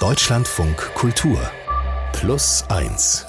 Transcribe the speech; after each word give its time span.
Deutschlandfunk 0.00 0.76
Kultur 0.94 1.38
Plus 2.12 2.64
1 2.68 3.24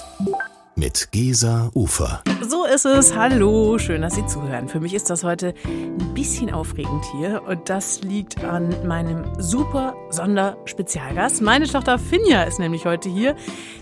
mit 0.76 1.10
Gesa 1.12 1.70
Ufer. 1.74 2.22
So 2.46 2.66
ist 2.66 2.84
es. 2.84 3.16
Hallo, 3.16 3.78
schön, 3.78 4.02
dass 4.02 4.16
Sie 4.16 4.26
zuhören. 4.26 4.68
Für 4.68 4.78
mich 4.78 4.92
ist 4.92 5.08
das 5.08 5.24
heute 5.24 5.54
ein 5.64 6.12
bisschen 6.12 6.52
aufregend 6.52 7.04
hier 7.16 7.42
und 7.48 7.70
das 7.70 8.02
liegt 8.02 8.44
an 8.44 8.86
meinem 8.86 9.24
super 9.38 9.94
Sonderspezialgast. 10.10 11.40
Meine 11.40 11.66
Tochter 11.66 11.98
Finja 11.98 12.42
ist 12.42 12.58
nämlich 12.58 12.84
heute 12.84 13.08
hier, 13.08 13.34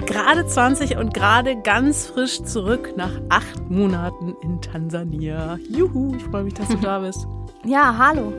gerade 0.07 0.46
20 0.46 0.96
und 0.96 1.12
gerade 1.12 1.61
ganz 1.61 2.07
frisch 2.07 2.41
zurück 2.45 2.95
nach 2.96 3.21
acht 3.30 3.68
Monaten 3.68 4.37
in 4.43 4.61
Tansania. 4.61 5.59
Juhu, 5.68 6.14
ich 6.14 6.23
freue 6.23 6.45
mich, 6.45 6.55
dass 6.55 6.68
du 6.68 6.77
da 6.77 7.00
bist. 7.00 7.27
Ja, 7.64 7.96
hallo. 7.98 8.32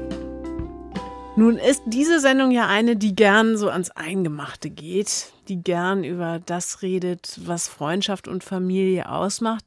Nun 1.38 1.60
ist 1.60 1.84
diese 1.86 2.20
Sendung 2.20 2.50
ja 2.50 2.66
eine, 2.66 2.96
die 2.96 3.16
gern 3.16 3.58
so 3.58 3.70
ans 3.70 3.92
Eingemachte 3.92 4.72
geht, 4.72 5.34
die 5.48 5.62
gern 5.62 6.04
über 6.04 6.42
das 6.44 6.82
redet, 6.82 7.40
was 7.46 7.68
Freundschaft 7.68 8.28
und 8.28 8.44
Familie 8.44 9.08
ausmacht. 9.08 9.64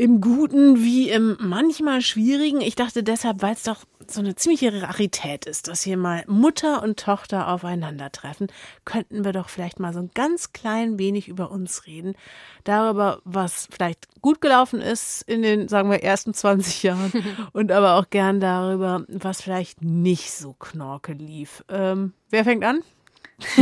Im 0.00 0.22
Guten 0.22 0.82
wie 0.82 1.10
im 1.10 1.36
manchmal 1.40 2.00
Schwierigen. 2.00 2.62
Ich 2.62 2.74
dachte 2.74 3.02
deshalb, 3.02 3.42
weil 3.42 3.52
es 3.52 3.64
doch 3.64 3.84
so 4.06 4.20
eine 4.20 4.34
ziemliche 4.34 4.80
Rarität 4.80 5.44
ist, 5.44 5.68
dass 5.68 5.82
hier 5.82 5.98
mal 5.98 6.24
Mutter 6.26 6.82
und 6.82 6.98
Tochter 6.98 7.48
aufeinandertreffen, 7.48 8.46
könnten 8.86 9.26
wir 9.26 9.32
doch 9.32 9.50
vielleicht 9.50 9.78
mal 9.78 9.92
so 9.92 9.98
ein 9.98 10.10
ganz 10.14 10.54
klein 10.54 10.98
wenig 10.98 11.28
über 11.28 11.50
uns 11.50 11.86
reden. 11.86 12.14
Darüber, 12.64 13.20
was 13.26 13.68
vielleicht 13.70 14.08
gut 14.22 14.40
gelaufen 14.40 14.80
ist 14.80 15.20
in 15.28 15.42
den, 15.42 15.68
sagen 15.68 15.90
wir, 15.90 16.02
ersten 16.02 16.32
20 16.32 16.82
Jahren 16.84 17.12
und 17.52 17.70
aber 17.70 17.96
auch 17.96 18.08
gern 18.08 18.40
darüber, 18.40 19.04
was 19.08 19.42
vielleicht 19.42 19.82
nicht 19.82 20.32
so 20.32 20.54
knorke 20.54 21.12
lief. 21.12 21.62
Ähm, 21.68 22.14
wer 22.30 22.44
fängt 22.44 22.64
an? 22.64 22.80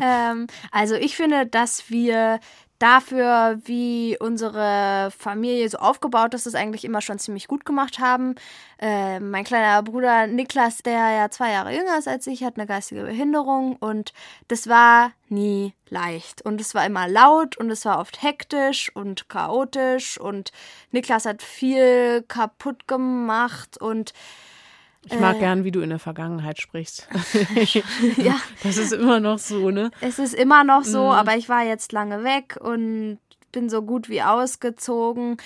ähm, 0.00 0.46
also 0.70 0.94
ich 0.94 1.16
finde, 1.16 1.46
dass 1.46 1.90
wir 1.90 2.40
dafür, 2.78 3.58
wie 3.64 4.16
unsere 4.20 5.10
Familie 5.16 5.68
so 5.68 5.78
aufgebaut 5.78 6.34
ist, 6.34 6.46
das 6.46 6.54
eigentlich 6.54 6.84
immer 6.84 7.00
schon 7.00 7.18
ziemlich 7.18 7.48
gut 7.48 7.64
gemacht 7.64 7.98
haben. 7.98 8.34
Äh, 8.78 9.20
mein 9.20 9.44
kleiner 9.44 9.82
Bruder 9.82 10.26
Niklas, 10.26 10.78
der 10.78 11.10
ja 11.10 11.30
zwei 11.30 11.52
Jahre 11.52 11.74
jünger 11.74 11.98
ist 11.98 12.08
als 12.08 12.26
ich, 12.26 12.44
hat 12.44 12.56
eine 12.56 12.66
geistige 12.66 13.02
Behinderung 13.02 13.76
und 13.76 14.12
das 14.46 14.68
war 14.68 15.12
nie 15.28 15.74
leicht. 15.88 16.42
Und 16.42 16.60
es 16.60 16.74
war 16.74 16.86
immer 16.86 17.08
laut 17.08 17.56
und 17.56 17.70
es 17.70 17.84
war 17.84 17.98
oft 17.98 18.22
hektisch 18.22 18.94
und 18.94 19.28
chaotisch 19.28 20.18
und 20.18 20.52
Niklas 20.92 21.26
hat 21.26 21.42
viel 21.42 22.22
kaputt 22.28 22.86
gemacht 22.86 23.80
und 23.80 24.12
ich 25.04 25.18
mag 25.18 25.36
äh, 25.36 25.40
gern, 25.40 25.64
wie 25.64 25.70
du 25.70 25.80
in 25.80 25.90
der 25.90 25.98
Vergangenheit 25.98 26.60
sprichst. 26.60 27.08
ja. 28.16 28.36
Das 28.62 28.76
ist 28.76 28.92
immer 28.92 29.20
noch 29.20 29.38
so, 29.38 29.70
ne? 29.70 29.90
Es 30.00 30.18
ist 30.18 30.34
immer 30.34 30.64
noch 30.64 30.84
so, 30.84 31.04
mhm. 31.04 31.12
aber 31.12 31.36
ich 31.36 31.48
war 31.48 31.64
jetzt 31.64 31.92
lange 31.92 32.24
weg 32.24 32.58
und 32.60 33.18
bin 33.52 33.68
so 33.70 33.82
gut 33.82 34.08
wie 34.08 34.22
ausgezogen. 34.22 35.36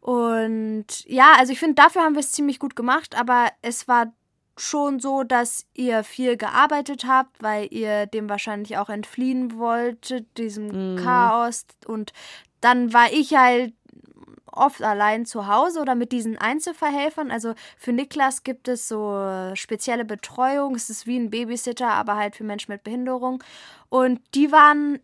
Und 0.00 0.86
ja, 1.06 1.34
also 1.38 1.52
ich 1.52 1.58
finde, 1.58 1.74
dafür 1.74 2.02
haben 2.02 2.14
wir 2.14 2.20
es 2.20 2.32
ziemlich 2.32 2.58
gut 2.58 2.76
gemacht, 2.76 3.18
aber 3.18 3.48
es 3.62 3.88
war 3.88 4.12
schon 4.56 5.00
so, 5.00 5.22
dass 5.22 5.66
ihr 5.74 6.04
viel 6.04 6.36
gearbeitet 6.36 7.04
habt, 7.06 7.42
weil 7.42 7.68
ihr 7.70 8.06
dem 8.06 8.28
wahrscheinlich 8.28 8.76
auch 8.78 8.90
entfliehen 8.90 9.58
wolltet, 9.58 10.26
diesem 10.38 10.94
mhm. 10.94 10.96
Chaos. 10.96 11.66
Und 11.86 12.12
dann 12.60 12.92
war 12.92 13.12
ich 13.12 13.34
halt 13.34 13.72
oft 14.52 14.82
allein 14.82 15.26
zu 15.26 15.46
Hause 15.46 15.80
oder 15.80 15.94
mit 15.94 16.12
diesen 16.12 16.38
Einzelverhelfern. 16.38 17.30
Also 17.30 17.54
für 17.78 17.92
Niklas 17.92 18.42
gibt 18.42 18.68
es 18.68 18.88
so 18.88 19.52
spezielle 19.54 20.04
Betreuung. 20.04 20.74
Es 20.74 20.90
ist 20.90 21.06
wie 21.06 21.18
ein 21.18 21.30
Babysitter, 21.30 21.88
aber 21.88 22.16
halt 22.16 22.36
für 22.36 22.44
Menschen 22.44 22.72
mit 22.72 22.84
Behinderung. 22.84 23.42
Und 23.88 24.20
die 24.34 24.52
waren 24.52 24.98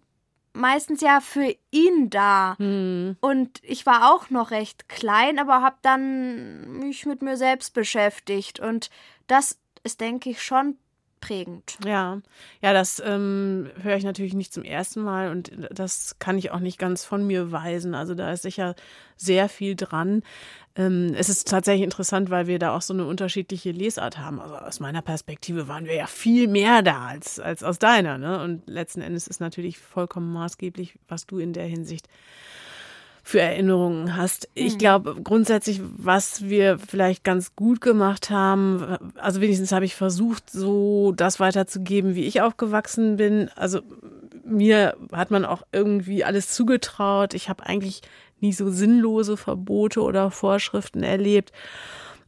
meistens 0.56 1.00
ja 1.00 1.20
für 1.20 1.55
ihn 1.70 2.11
da. 2.11 2.56
Hm. 2.58 3.17
Und 3.20 3.61
ich 3.62 3.86
war 3.86 4.12
auch 4.12 4.30
noch 4.30 4.50
recht 4.50 4.89
klein, 4.89 5.39
aber 5.39 5.62
habe 5.62 5.77
dann 5.83 6.79
mich 6.79 7.06
mit 7.06 7.23
mir 7.23 7.36
selbst 7.36 7.74
beschäftigt. 7.74 8.58
Und 8.58 8.90
das 9.27 9.58
ist, 9.85 10.01
denke 10.01 10.30
ich, 10.30 10.42
schon 10.42 10.79
prägend. 11.21 11.79
Ja, 11.85 12.21
ja, 12.61 12.73
das 12.73 13.03
ähm, 13.05 13.71
höre 13.83 13.97
ich 13.97 14.05
natürlich 14.05 14.35
nicht 14.35 14.53
zum 14.53 14.65
ersten 14.65 15.03
Mal 15.03 15.31
und 15.31 15.51
das 15.71 16.17
kann 16.19 16.39
ich 16.39 16.51
auch 16.51 16.61
nicht 16.61 16.79
ganz 16.79 17.05
von 17.05 17.27
mir 17.27 17.53
weisen. 17.53 17.95
Also 17.95 18.15
da 18.15 18.33
ist 18.33 18.43
sicher 18.43 18.75
sehr 19.17 19.49
viel 19.49 19.77
dran. 19.77 20.23
Ähm, 20.77 21.15
es 21.17 21.29
ist 21.29 21.49
tatsächlich 21.49 21.85
interessant, 21.85 22.31
weil 22.31 22.47
wir 22.47 22.59
da 22.59 22.77
auch 22.77 22.83
so 22.83 22.93
eine 22.93 23.07
unterschiedliche 23.07 23.71
Lesart 23.71 24.19
haben. 24.19 24.41
Also 24.41 24.57
aus 24.57 24.81
meiner 24.81 25.03
Perspektive 25.03 25.69
waren 25.69 25.87
wir 25.87 25.95
ja 25.95 26.07
viel 26.07 26.49
mehr 26.49 26.83
da 26.83 27.07
als, 27.07 27.41
als 27.41 27.63
aus 27.63 27.79
deiner. 27.79 28.19
Ne? 28.19 28.43
Und 28.43 28.69
letzten 28.69 29.01
Endes 29.01 29.27
ist 29.27 29.41
natürlich 29.41 29.79
vollkommen 29.79 30.33
maßgeblich, 30.33 30.98
was 31.09 31.27
du 31.27 31.39
in 31.39 31.53
der 31.53 31.67
Hinsicht 31.67 32.09
für 33.27 33.41
Erinnerungen 33.41 34.17
hast. 34.17 34.48
Ich 34.55 34.75
hm. 34.75 34.79
glaube 34.79 35.17
grundsätzlich, 35.20 35.81
was 35.83 36.48
wir 36.48 36.79
vielleicht 36.79 37.25
ganz 37.25 37.57
gut 37.57 37.81
gemacht 37.81 38.31
haben, 38.31 38.98
also 39.17 39.41
wenigstens 39.41 39.73
habe 39.73 39.85
ich 39.85 39.97
versucht, 39.97 40.48
so 40.48 41.11
das 41.11 41.41
weiterzugeben, 41.41 42.15
wie 42.15 42.25
ich 42.25 42.41
aufgewachsen 42.41 43.17
bin. 43.17 43.51
Also 43.57 43.81
mir 44.45 44.97
hat 45.11 45.33
man 45.33 45.45
auch 45.45 45.63
irgendwie 45.73 46.23
alles 46.23 46.53
zugetraut. 46.55 47.35
Ich 47.35 47.48
habe 47.48 47.67
eigentlich 47.67 48.03
nie 48.39 48.53
so 48.53 48.70
sinnlose 48.70 49.36
Verbote 49.36 50.03
oder 50.03 50.31
Vorschriften 50.31 51.03
erlebt. 51.03 51.51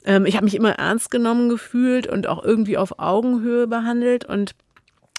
Ähm, 0.04 0.26
ich 0.26 0.34
habe 0.34 0.46
mich 0.46 0.56
immer 0.56 0.72
ernst 0.72 1.12
genommen 1.12 1.48
gefühlt 1.48 2.08
und 2.08 2.26
auch 2.26 2.42
irgendwie 2.42 2.76
auf 2.76 2.98
Augenhöhe 2.98 3.68
behandelt 3.68 4.24
und 4.24 4.56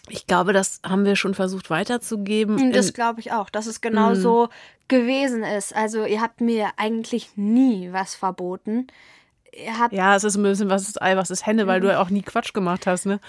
ich 0.10 0.28
glaube, 0.28 0.54
das 0.54 0.82
haben 0.86 1.06
wir 1.06 1.16
schon 1.16 1.34
versucht 1.34 1.70
weiterzugeben. 1.70 2.60
Hm, 2.60 2.72
das 2.72 2.94
glaube 2.94 3.20
ich 3.20 3.32
auch, 3.32 3.50
dass 3.50 3.68
es 3.68 3.82
genau 3.82 4.12
mhm. 4.12 4.16
so 4.16 4.50
gewesen 4.88 5.44
ist. 5.44 5.76
Also 5.76 6.06
ihr 6.06 6.22
habt 6.22 6.42
mir 6.42 6.70
eigentlich 6.78 7.32
nie 7.36 7.92
was 7.92 8.16
verboten. 8.16 8.88
Ja, 9.92 10.16
es 10.16 10.24
ist 10.24 10.36
ein 10.36 10.44
bisschen 10.44 10.70
was 10.70 10.88
ist 10.88 11.02
Ei, 11.02 11.16
was 11.16 11.30
ist 11.30 11.46
Henne, 11.46 11.68
weil 11.68 11.82
du 11.82 11.88
ja 11.88 12.02
auch 12.02 12.10
nie 12.10 12.22
Quatsch 12.22 12.54
gemacht 12.54 12.88
hast, 12.88 13.06
ne? 13.06 13.20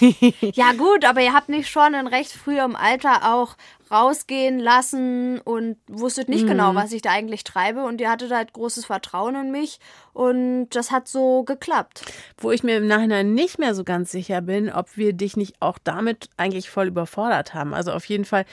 ja, 0.40 0.72
gut, 0.72 1.04
aber 1.04 1.20
ihr 1.20 1.32
habt 1.32 1.48
mich 1.48 1.68
schon 1.68 1.94
in 1.94 2.06
recht 2.06 2.32
frühem 2.32 2.76
Alter 2.76 3.34
auch 3.34 3.56
rausgehen 3.90 4.58
lassen 4.58 5.40
und 5.40 5.76
wusstet 5.86 6.28
nicht 6.28 6.46
genau, 6.46 6.70
mhm. 6.70 6.76
genau, 6.76 6.84
was 6.84 6.92
ich 6.92 7.02
da 7.02 7.10
eigentlich 7.10 7.44
treibe. 7.44 7.84
Und 7.84 8.00
ihr 8.00 8.10
hattet 8.10 8.32
halt 8.32 8.52
großes 8.52 8.86
Vertrauen 8.86 9.34
in 9.36 9.50
mich 9.50 9.78
und 10.12 10.68
das 10.70 10.90
hat 10.90 11.08
so 11.08 11.44
geklappt. 11.44 12.02
Wo 12.38 12.50
ich 12.50 12.62
mir 12.62 12.78
im 12.78 12.86
Nachhinein 12.86 13.34
nicht 13.34 13.58
mehr 13.58 13.74
so 13.74 13.84
ganz 13.84 14.10
sicher 14.10 14.40
bin, 14.40 14.70
ob 14.70 14.96
wir 14.96 15.12
dich 15.12 15.36
nicht 15.36 15.56
auch 15.60 15.78
damit 15.82 16.28
eigentlich 16.36 16.70
voll 16.70 16.88
überfordert 16.88 17.54
haben. 17.54 17.74
Also 17.74 17.92
auf 17.92 18.04
jeden 18.06 18.24
Fall 18.24 18.44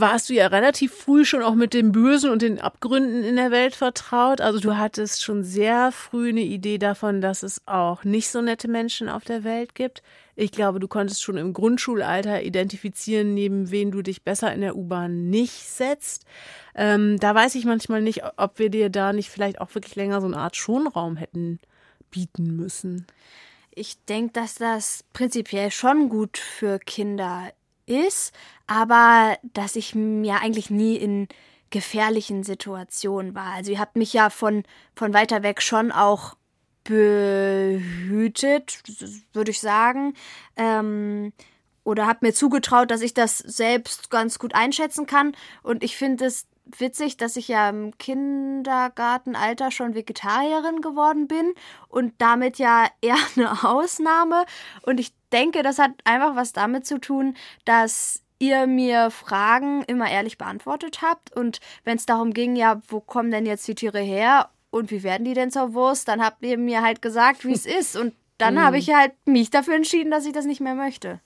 warst 0.00 0.30
du 0.30 0.34
ja 0.34 0.46
relativ 0.46 0.94
früh 0.94 1.24
schon 1.24 1.42
auch 1.42 1.54
mit 1.54 1.74
dem 1.74 1.92
Bösen 1.92 2.30
und 2.30 2.42
den 2.42 2.60
Abgründen 2.60 3.24
in 3.24 3.36
der 3.36 3.50
Welt 3.50 3.74
vertraut. 3.74 4.40
Also 4.40 4.60
du 4.60 4.76
hattest 4.76 5.22
schon 5.22 5.44
sehr 5.44 5.92
früh 5.92 6.30
eine 6.30 6.42
Idee 6.42 6.78
davon, 6.78 7.20
dass 7.20 7.42
es 7.42 7.60
auch 7.66 8.04
nicht 8.04 8.28
so 8.28 8.40
nette 8.40 8.68
Menschen 8.68 9.08
auf 9.08 9.24
der 9.24 9.44
Welt 9.44 9.74
gibt. 9.74 10.02
Ich 10.34 10.50
glaube, 10.50 10.80
du 10.80 10.88
konntest 10.88 11.22
schon 11.22 11.36
im 11.36 11.52
Grundschulalter 11.52 12.42
identifizieren, 12.42 13.34
neben 13.34 13.70
wen 13.70 13.90
du 13.90 14.02
dich 14.02 14.22
besser 14.22 14.52
in 14.52 14.62
der 14.62 14.76
U-Bahn 14.76 15.28
nicht 15.28 15.68
setzt. 15.68 16.24
Ähm, 16.74 17.18
da 17.20 17.34
weiß 17.34 17.54
ich 17.54 17.64
manchmal 17.64 18.00
nicht, 18.00 18.22
ob 18.38 18.58
wir 18.58 18.70
dir 18.70 18.88
da 18.88 19.12
nicht 19.12 19.30
vielleicht 19.30 19.60
auch 19.60 19.74
wirklich 19.74 19.94
länger 19.94 20.20
so 20.20 20.26
eine 20.26 20.38
Art 20.38 20.56
Schonraum 20.56 21.16
hätten 21.16 21.60
bieten 22.10 22.56
müssen. 22.56 23.06
Ich 23.74 24.04
denke, 24.04 24.32
dass 24.34 24.56
das 24.56 25.04
prinzipiell 25.12 25.70
schon 25.70 26.08
gut 26.08 26.38
für 26.38 26.78
Kinder 26.78 27.52
ist, 27.86 28.32
aber 28.72 29.36
dass 29.42 29.76
ich 29.76 29.94
mir 29.94 30.40
eigentlich 30.40 30.70
nie 30.70 30.96
in 30.96 31.28
gefährlichen 31.68 32.42
Situationen 32.42 33.34
war. 33.34 33.52
Also 33.52 33.70
ihr 33.72 33.78
habt 33.78 33.96
mich 33.96 34.14
ja 34.14 34.30
von, 34.30 34.64
von 34.94 35.12
weiter 35.12 35.42
weg 35.42 35.60
schon 35.60 35.92
auch 35.92 36.36
behütet, 36.84 38.82
würde 39.34 39.50
ich 39.50 39.60
sagen. 39.60 40.14
Ähm, 40.56 41.34
oder 41.84 42.06
habt 42.06 42.22
mir 42.22 42.32
zugetraut, 42.32 42.90
dass 42.90 43.02
ich 43.02 43.12
das 43.12 43.36
selbst 43.38 44.10
ganz 44.10 44.38
gut 44.38 44.54
einschätzen 44.54 45.04
kann. 45.06 45.36
Und 45.62 45.84
ich 45.84 45.96
finde 45.96 46.24
es 46.24 46.46
witzig, 46.64 47.18
dass 47.18 47.36
ich 47.36 47.48
ja 47.48 47.68
im 47.68 47.98
Kindergartenalter 47.98 49.70
schon 49.70 49.94
Vegetarierin 49.94 50.80
geworden 50.80 51.28
bin 51.28 51.52
und 51.88 52.14
damit 52.18 52.58
ja 52.58 52.86
eher 53.02 53.16
eine 53.36 53.64
Ausnahme. 53.64 54.46
Und 54.82 54.98
ich 54.98 55.12
denke, 55.30 55.62
das 55.62 55.78
hat 55.78 55.90
einfach 56.04 56.36
was 56.36 56.54
damit 56.54 56.86
zu 56.86 56.98
tun, 56.98 57.36
dass 57.66 58.22
ihr 58.42 58.66
mir 58.66 59.10
Fragen 59.10 59.84
immer 59.84 60.10
ehrlich 60.10 60.36
beantwortet 60.36 61.00
habt. 61.00 61.34
Und 61.34 61.60
wenn 61.84 61.96
es 61.96 62.06
darum 62.06 62.32
ging, 62.32 62.56
ja, 62.56 62.82
wo 62.88 63.00
kommen 63.00 63.30
denn 63.30 63.46
jetzt 63.46 63.66
die 63.68 63.76
Tiere 63.76 64.00
her 64.00 64.50
und 64.70 64.90
wie 64.90 65.04
werden 65.04 65.24
die 65.24 65.34
denn 65.34 65.52
zur 65.52 65.74
Wurst, 65.74 66.08
dann 66.08 66.22
habt 66.22 66.42
ihr 66.42 66.58
mir 66.58 66.82
halt 66.82 67.00
gesagt, 67.00 67.44
wie 67.44 67.52
es 67.52 67.66
ist. 67.80 67.96
Und 67.96 68.14
dann 68.38 68.60
habe 68.60 68.78
ich 68.78 68.92
halt 68.92 69.12
mich 69.24 69.50
dafür 69.50 69.76
entschieden, 69.76 70.10
dass 70.10 70.26
ich 70.26 70.32
das 70.32 70.44
nicht 70.44 70.60
mehr 70.60 70.74
möchte. 70.74 71.20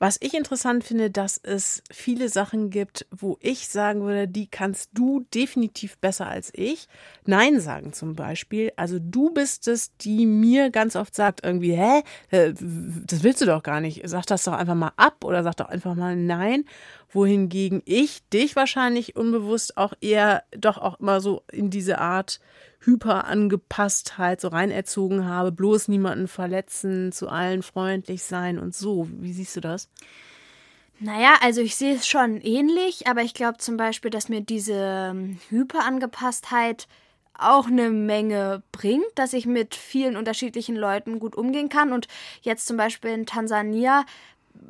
Was 0.00 0.16
ich 0.20 0.34
interessant 0.34 0.84
finde, 0.84 1.10
dass 1.10 1.40
es 1.42 1.82
viele 1.90 2.28
Sachen 2.28 2.70
gibt, 2.70 3.06
wo 3.10 3.36
ich 3.40 3.68
sagen 3.68 4.02
würde, 4.02 4.28
die 4.28 4.46
kannst 4.46 4.90
du 4.94 5.26
definitiv 5.34 5.98
besser 5.98 6.28
als 6.28 6.52
ich. 6.54 6.86
Nein 7.24 7.60
sagen 7.60 7.92
zum 7.92 8.14
Beispiel. 8.14 8.72
Also 8.76 8.98
du 9.00 9.30
bist 9.30 9.66
es, 9.66 9.96
die 9.96 10.26
mir 10.26 10.70
ganz 10.70 10.94
oft 10.94 11.16
sagt 11.16 11.44
irgendwie, 11.44 11.72
hä, 11.72 12.02
äh, 12.30 12.52
das 12.54 13.24
willst 13.24 13.40
du 13.42 13.46
doch 13.46 13.64
gar 13.64 13.80
nicht. 13.80 14.02
Sag 14.08 14.26
das 14.26 14.44
doch 14.44 14.52
einfach 14.52 14.76
mal 14.76 14.92
ab 14.96 15.24
oder 15.24 15.42
sag 15.42 15.56
doch 15.56 15.68
einfach 15.68 15.96
mal 15.96 16.14
nein. 16.14 16.64
Wohingegen 17.10 17.82
ich 17.84 18.22
dich 18.28 18.54
wahrscheinlich 18.54 19.16
unbewusst 19.16 19.76
auch 19.76 19.94
eher 20.00 20.44
doch 20.56 20.78
auch 20.78 21.00
immer 21.00 21.20
so 21.20 21.42
in 21.50 21.70
diese 21.70 21.98
Art 21.98 22.38
Hyperangepasstheit 22.80 24.40
so 24.40 24.48
reinerzogen 24.48 25.26
habe, 25.26 25.52
bloß 25.52 25.88
niemanden 25.88 26.28
verletzen, 26.28 27.12
zu 27.12 27.28
allen 27.28 27.62
freundlich 27.62 28.22
sein 28.22 28.58
und 28.58 28.74
so. 28.74 29.08
Wie 29.10 29.32
siehst 29.32 29.56
du 29.56 29.60
das? 29.60 29.88
Naja, 31.00 31.36
also 31.40 31.60
ich 31.60 31.76
sehe 31.76 31.94
es 31.94 32.08
schon 32.08 32.40
ähnlich, 32.40 33.06
aber 33.06 33.22
ich 33.22 33.34
glaube 33.34 33.58
zum 33.58 33.76
Beispiel, 33.76 34.10
dass 34.10 34.28
mir 34.28 34.40
diese 34.40 34.74
ähm, 35.12 35.38
Hyperangepasstheit 35.48 36.88
auch 37.38 37.68
eine 37.68 37.90
Menge 37.90 38.64
bringt, 38.72 39.06
dass 39.14 39.32
ich 39.32 39.46
mit 39.46 39.76
vielen 39.76 40.16
unterschiedlichen 40.16 40.74
Leuten 40.74 41.20
gut 41.20 41.36
umgehen 41.36 41.68
kann. 41.68 41.92
Und 41.92 42.08
jetzt 42.42 42.66
zum 42.66 42.76
Beispiel 42.76 43.10
in 43.10 43.26
Tansania, 43.26 44.04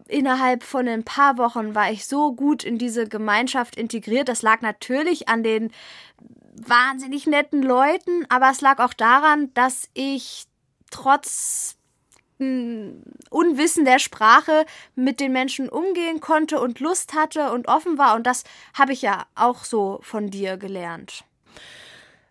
innerhalb 0.06 0.62
von 0.62 0.86
ein 0.86 1.02
paar 1.02 1.38
Wochen 1.38 1.74
war 1.74 1.90
ich 1.90 2.04
so 2.04 2.34
gut 2.34 2.62
in 2.62 2.76
diese 2.76 3.08
Gemeinschaft 3.08 3.76
integriert. 3.76 4.28
Das 4.28 4.42
lag 4.42 4.60
natürlich 4.60 5.28
an 5.28 5.42
den 5.42 5.70
wahnsinnig 6.66 7.26
netten 7.26 7.62
Leuten, 7.62 8.26
aber 8.28 8.50
es 8.50 8.60
lag 8.60 8.78
auch 8.78 8.94
daran, 8.94 9.52
dass 9.54 9.88
ich 9.94 10.46
trotz 10.90 11.76
hm, 12.38 13.02
Unwissen 13.30 13.84
der 13.84 13.98
Sprache 13.98 14.64
mit 14.94 15.20
den 15.20 15.32
Menschen 15.32 15.68
umgehen 15.68 16.20
konnte 16.20 16.60
und 16.60 16.80
Lust 16.80 17.14
hatte 17.14 17.52
und 17.52 17.68
offen 17.68 17.98
war. 17.98 18.14
Und 18.14 18.26
das 18.26 18.44
habe 18.74 18.92
ich 18.92 19.02
ja 19.02 19.26
auch 19.34 19.64
so 19.64 20.00
von 20.02 20.30
dir 20.30 20.56
gelernt. 20.56 21.24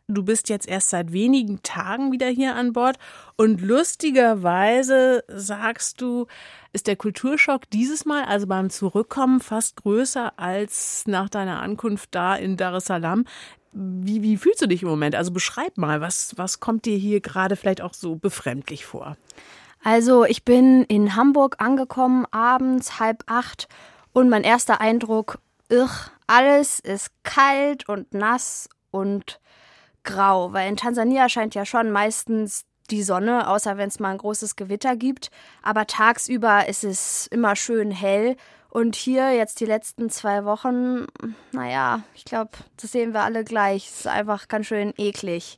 Du 0.09 0.24
bist 0.24 0.47
jetzt 0.47 0.69
erst 0.69 0.91
seit 0.91 1.12
wenigen 1.12 1.62
Tagen 1.63 2.13
wieder 2.13 2.27
hier 2.27 2.56
an 2.56 2.71
Bord 2.71 2.97
und 3.35 3.59
lustigerweise 3.59 5.25
sagst 5.27 6.00
du, 6.00 6.27
ist 6.71 6.88
der 6.88 6.95
Kulturschock 6.95 7.69
dieses 7.71 8.06
Mal, 8.06 8.24
also 8.24 8.47
beim 8.47 8.69
Zurückkommen, 8.69 9.41
fast 9.41 9.75
größer 9.75 10.39
als 10.39 11.03
nach 11.07 11.27
deiner 11.27 11.62
Ankunft 11.62 12.15
da 12.15 12.38
in 12.38 12.56
Dar 12.56 12.75
es 12.75 12.85
Salaam. 12.85 13.25
Wie, 13.79 14.24
wie 14.24 14.38
fühlst 14.38 14.62
du 14.62 14.68
dich 14.68 14.81
im 14.81 14.89
Moment? 14.89 15.13
Also 15.13 15.31
beschreib 15.31 15.77
mal, 15.77 16.01
was, 16.01 16.33
was 16.35 16.59
kommt 16.59 16.85
dir 16.85 16.97
hier 16.97 17.21
gerade 17.21 17.56
vielleicht 17.56 17.81
auch 17.81 17.94
so 17.94 18.15
befremdlich 18.15 18.88
vor? 18.88 19.18
Also 19.83 20.25
ich 20.25 20.44
bin 20.44 20.83
in 20.85 21.15
Hamburg 21.15 21.57
angekommen, 21.59 22.25
abends 22.31 23.00
halb 23.00 23.24
acht 23.27 23.68
und 24.13 24.29
mein 24.29 24.44
erster 24.44 24.81
Eindruck, 24.81 25.38
irr, 25.69 25.91
alles 26.25 26.79
ist 26.79 27.12
kalt 27.21 27.88
und 27.88 28.15
nass 28.15 28.68
und 28.89 29.39
grau, 30.03 30.53
weil 30.53 30.69
in 30.69 30.77
Tansania 30.77 31.29
scheint 31.29 31.53
ja 31.53 31.63
schon 31.63 31.91
meistens 31.91 32.65
die 32.89 33.03
Sonne, 33.03 33.47
außer 33.47 33.77
wenn 33.77 33.89
es 33.89 34.00
mal 34.00 34.12
ein 34.12 34.18
großes 34.18 34.56
Gewitter 34.56 34.95
gibt. 34.95 35.29
Aber 35.62 35.85
tagsüber 35.85 36.68
ist 36.68 36.83
es 36.83 37.27
immer 37.27 37.56
schön 37.56 37.91
hell 37.91 38.38
und 38.77 38.95
hier 38.95 39.31
jetzt 39.31 39.59
die 39.59 39.65
letzten 39.65 40.12
zwei 40.12 40.45
Wochen, 40.45 41.07
naja, 41.51 42.03
ich 42.13 42.25
glaube, 42.25 42.51
das 42.79 42.91
sehen 42.91 43.12
wir 43.12 43.21
alle 43.21 43.44
gleich. 43.44 43.88
Es 43.88 44.01
ist 44.01 44.07
einfach 44.07 44.50
ganz 44.50 44.68
schön 44.68 44.94
eklig. 44.97 45.57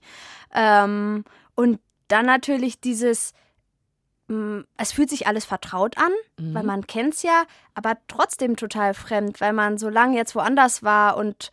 Ähm, 0.53 1.25
und 1.53 1.81
dann 2.07 2.25
natürlich 2.25 2.79
dieses, 2.79 3.33
mm, 4.29 4.61
es 4.77 4.93
fühlt 4.93 5.09
sich 5.09 5.27
alles 5.27 5.43
vertraut 5.43 5.97
an, 5.97 6.13
mhm. 6.37 6.53
weil 6.53 6.63
man 6.63 6.87
kennt 6.87 7.15
es 7.15 7.23
ja, 7.23 7.43
aber 7.73 7.97
trotzdem 8.07 8.55
total 8.55 8.93
fremd, 8.93 9.41
weil 9.41 9.51
man 9.51 9.77
so 9.77 9.89
lange 9.89 10.15
jetzt 10.15 10.33
woanders 10.33 10.81
war 10.83 11.17
und 11.17 11.51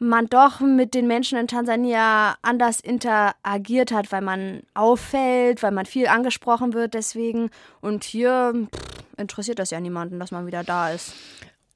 man 0.00 0.26
doch 0.26 0.60
mit 0.60 0.94
den 0.94 1.06
Menschen 1.06 1.38
in 1.38 1.46
Tansania 1.46 2.34
anders 2.42 2.80
interagiert 2.80 3.92
hat, 3.92 4.10
weil 4.10 4.22
man 4.22 4.62
auffällt, 4.74 5.62
weil 5.62 5.72
man 5.72 5.86
viel 5.86 6.08
angesprochen 6.08 6.72
wird 6.72 6.94
deswegen. 6.94 7.50
Und 7.80 8.02
hier 8.04 8.66
pff, 8.74 9.04
interessiert 9.18 9.58
das 9.58 9.70
ja 9.70 9.78
niemanden, 9.78 10.18
dass 10.18 10.30
man 10.30 10.46
wieder 10.46 10.64
da 10.64 10.90
ist. 10.90 11.14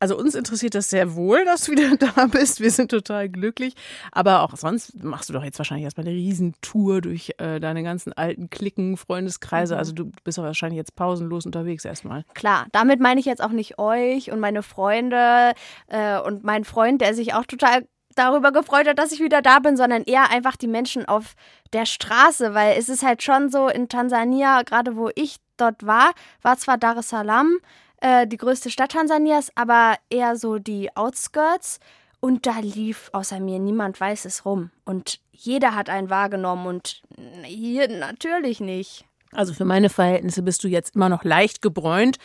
Also 0.00 0.18
uns 0.18 0.34
interessiert 0.34 0.74
das 0.74 0.90
sehr 0.90 1.14
wohl, 1.14 1.44
dass 1.44 1.64
du 1.64 1.72
wieder 1.72 1.96
da 2.14 2.26
bist. 2.26 2.60
Wir 2.60 2.70
sind 2.70 2.90
total 2.90 3.28
glücklich. 3.28 3.74
Aber 4.12 4.42
auch 4.42 4.56
sonst 4.56 5.02
machst 5.02 5.28
du 5.28 5.32
doch 5.32 5.44
jetzt 5.44 5.58
wahrscheinlich 5.58 5.84
erstmal 5.84 6.06
eine 6.06 6.14
Riesentour 6.14 7.00
durch 7.00 7.32
äh, 7.38 7.60
deine 7.60 7.82
ganzen 7.82 8.12
alten 8.12 8.50
Klicken, 8.50 8.96
Freundeskreise. 8.96 9.74
Mhm. 9.74 9.78
Also 9.78 9.92
du 9.92 10.10
bist 10.24 10.38
doch 10.38 10.42
wahrscheinlich 10.42 10.76
jetzt 10.76 10.94
pausenlos 10.96 11.46
unterwegs 11.46 11.84
erstmal. 11.84 12.24
Klar, 12.34 12.66
damit 12.72 13.00
meine 13.00 13.20
ich 13.20 13.26
jetzt 13.26 13.42
auch 13.42 13.50
nicht 13.50 13.78
euch 13.78 14.30
und 14.30 14.40
meine 14.40 14.62
Freunde 14.62 15.52
äh, 15.86 16.18
und 16.18 16.44
meinen 16.44 16.64
Freund, 16.64 17.00
der 17.00 17.14
sich 17.14 17.34
auch 17.34 17.46
total 17.46 17.86
darüber 18.14 18.52
gefreut 18.52 18.88
hat, 18.88 18.98
dass 18.98 19.12
ich 19.12 19.20
wieder 19.20 19.42
da 19.42 19.58
bin, 19.58 19.76
sondern 19.76 20.04
eher 20.04 20.30
einfach 20.30 20.56
die 20.56 20.68
Menschen 20.68 21.06
auf 21.06 21.34
der 21.72 21.86
Straße, 21.86 22.54
weil 22.54 22.78
es 22.78 22.88
ist 22.88 23.02
halt 23.02 23.22
schon 23.22 23.50
so 23.50 23.68
in 23.68 23.88
Tansania, 23.88 24.62
gerade 24.62 24.96
wo 24.96 25.10
ich 25.14 25.36
dort 25.56 25.86
war, 25.86 26.12
war 26.42 26.56
zwar 26.56 26.78
Dar 26.78 26.96
es 26.98 27.08
Salaam 27.08 27.58
äh, 28.00 28.26
die 28.26 28.36
größte 28.36 28.70
Stadt 28.70 28.92
Tansanias, 28.92 29.50
aber 29.54 29.96
eher 30.10 30.36
so 30.36 30.58
die 30.58 30.94
Outskirts 30.96 31.80
und 32.20 32.46
da 32.46 32.58
lief 32.60 33.10
außer 33.12 33.40
mir 33.40 33.58
niemand 33.58 34.00
weiß 34.00 34.24
es 34.24 34.44
rum 34.44 34.70
und 34.84 35.20
jeder 35.32 35.74
hat 35.74 35.90
einen 35.90 36.10
wahrgenommen 36.10 36.66
und 36.66 37.02
hier 37.44 37.88
natürlich 37.88 38.60
nicht. 38.60 39.04
Also 39.34 39.52
für 39.52 39.64
meine 39.64 39.90
Verhältnisse 39.90 40.42
bist 40.42 40.64
du 40.64 40.68
jetzt 40.68 40.94
immer 40.94 41.08
noch 41.08 41.24
leicht 41.24 41.62
gebräunt, 41.62 42.18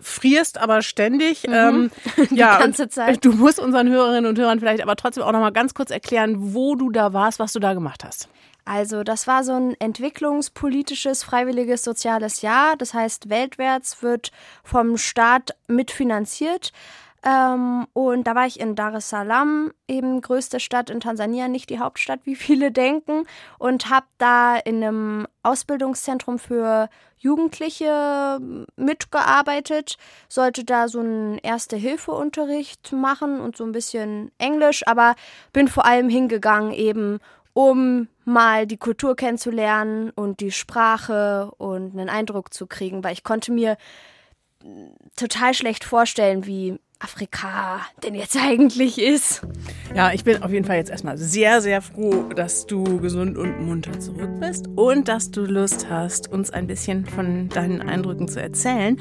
frierst 0.00 0.58
aber 0.58 0.82
ständig. 0.82 1.46
Mhm. 1.46 1.52
Ähm, 1.54 1.90
ja, 2.30 2.56
Die 2.56 2.62
ganze 2.62 2.88
Zeit. 2.88 3.24
Du 3.24 3.32
musst 3.32 3.58
unseren 3.58 3.88
Hörerinnen 3.88 4.26
und 4.26 4.38
Hörern 4.38 4.60
vielleicht 4.60 4.82
aber 4.82 4.96
trotzdem 4.96 5.24
auch 5.24 5.32
noch 5.32 5.40
mal 5.40 5.50
ganz 5.50 5.74
kurz 5.74 5.90
erklären, 5.90 6.54
wo 6.54 6.74
du 6.74 6.90
da 6.90 7.12
warst, 7.12 7.38
was 7.38 7.52
du 7.52 7.60
da 7.60 7.74
gemacht 7.74 8.04
hast. 8.04 8.28
Also 8.64 9.02
das 9.02 9.26
war 9.26 9.42
so 9.42 9.52
ein 9.52 9.74
entwicklungspolitisches, 9.80 11.24
freiwilliges 11.24 11.82
soziales 11.82 12.42
Jahr. 12.42 12.76
Das 12.76 12.94
heißt, 12.94 13.28
weltwärts 13.28 14.02
wird 14.02 14.30
vom 14.62 14.96
Staat 14.96 15.56
mitfinanziert. 15.66 16.72
Ähm, 17.22 17.86
und 17.92 18.26
da 18.26 18.34
war 18.34 18.46
ich 18.46 18.58
in 18.60 18.74
Dar 18.74 18.94
es 18.94 19.10
Salaam, 19.10 19.72
eben 19.86 20.22
größte 20.22 20.58
Stadt 20.58 20.88
in 20.88 21.00
Tansania, 21.00 21.48
nicht 21.48 21.68
die 21.68 21.78
Hauptstadt, 21.78 22.20
wie 22.24 22.36
viele 22.36 22.72
denken, 22.72 23.24
und 23.58 23.90
habe 23.90 24.06
da 24.18 24.56
in 24.56 24.82
einem 24.82 25.26
Ausbildungszentrum 25.42 26.38
für 26.38 26.88
Jugendliche 27.18 28.40
mitgearbeitet, 28.76 29.98
sollte 30.28 30.64
da 30.64 30.88
so 30.88 31.00
einen 31.00 31.36
Erste-Hilfe-Unterricht 31.38 32.92
machen 32.92 33.40
und 33.40 33.56
so 33.58 33.64
ein 33.64 33.72
bisschen 33.72 34.32
Englisch, 34.38 34.86
aber 34.86 35.14
bin 35.52 35.68
vor 35.68 35.84
allem 35.84 36.08
hingegangen 36.08 36.72
eben, 36.72 37.18
um 37.52 38.08
mal 38.24 38.66
die 38.66 38.78
Kultur 38.78 39.16
kennenzulernen 39.16 40.10
und 40.10 40.40
die 40.40 40.52
Sprache 40.52 41.50
und 41.58 41.92
einen 41.92 42.08
Eindruck 42.08 42.54
zu 42.54 42.66
kriegen, 42.66 43.04
weil 43.04 43.12
ich 43.12 43.24
konnte 43.24 43.52
mir 43.52 43.76
total 45.16 45.52
schlecht 45.52 45.84
vorstellen, 45.84 46.46
wie 46.46 46.78
Afrika 47.00 47.80
denn 48.04 48.14
jetzt 48.14 48.36
eigentlich 48.36 49.00
ist. 49.00 49.42
Ja, 49.94 50.12
ich 50.12 50.22
bin 50.22 50.42
auf 50.42 50.52
jeden 50.52 50.66
Fall 50.66 50.76
jetzt 50.76 50.90
erstmal 50.90 51.18
sehr, 51.18 51.60
sehr 51.60 51.82
froh, 51.82 52.24
dass 52.36 52.66
du 52.66 53.00
gesund 53.00 53.36
und 53.38 53.60
munter 53.66 53.98
zurück 53.98 54.30
bist 54.38 54.68
und 54.76 55.08
dass 55.08 55.30
du 55.30 55.44
Lust 55.44 55.88
hast, 55.90 56.30
uns 56.30 56.50
ein 56.50 56.66
bisschen 56.66 57.06
von 57.06 57.48
deinen 57.48 57.80
Eindrücken 57.80 58.28
zu 58.28 58.40
erzählen. 58.40 59.00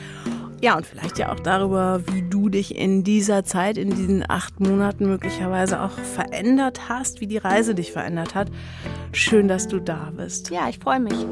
Ja, 0.61 0.75
und 0.75 0.85
vielleicht 0.85 1.19
ja 1.19 1.31
auch 1.31 1.39
darüber, 1.39 2.01
wie 2.07 2.21
du 2.27 2.49
dich 2.49 2.75
in 2.75 3.03
dieser 3.03 3.43
Zeit, 3.43 3.77
in 3.77 3.91
diesen 3.91 4.29
acht 4.29 4.59
Monaten 4.59 5.07
möglicherweise 5.07 5.81
auch 5.81 5.91
verändert 5.91 6.89
hast, 6.89 7.21
wie 7.21 7.27
die 7.27 7.37
Reise 7.37 7.75
dich 7.75 7.91
verändert 7.91 8.35
hat. 8.35 8.49
Schön, 9.13 9.47
dass 9.47 9.67
du 9.67 9.79
da 9.79 10.11
bist. 10.15 10.49
Ja, 10.49 10.67
ich 10.67 10.79
freue 10.79 10.99
mich. 10.99 11.25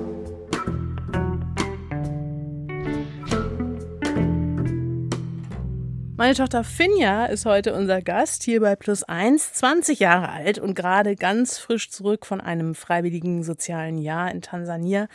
Meine 6.17 6.33
Tochter 6.33 6.63
Finja 6.63 7.27
ist 7.27 7.45
heute 7.45 7.75
unser 7.75 8.01
Gast 8.01 8.41
hier 8.41 8.59
bei 8.59 8.75
Plus 8.75 9.03
Eins, 9.03 9.53
20 9.53 9.99
Jahre 9.99 10.29
alt 10.29 10.57
und 10.57 10.73
gerade 10.73 11.15
ganz 11.15 11.59
frisch 11.59 11.91
zurück 11.91 12.25
von 12.25 12.41
einem 12.41 12.73
freiwilligen 12.73 13.43
sozialen 13.43 13.99
Jahr 13.99 14.31
in 14.31 14.41
Tansania. 14.41 15.09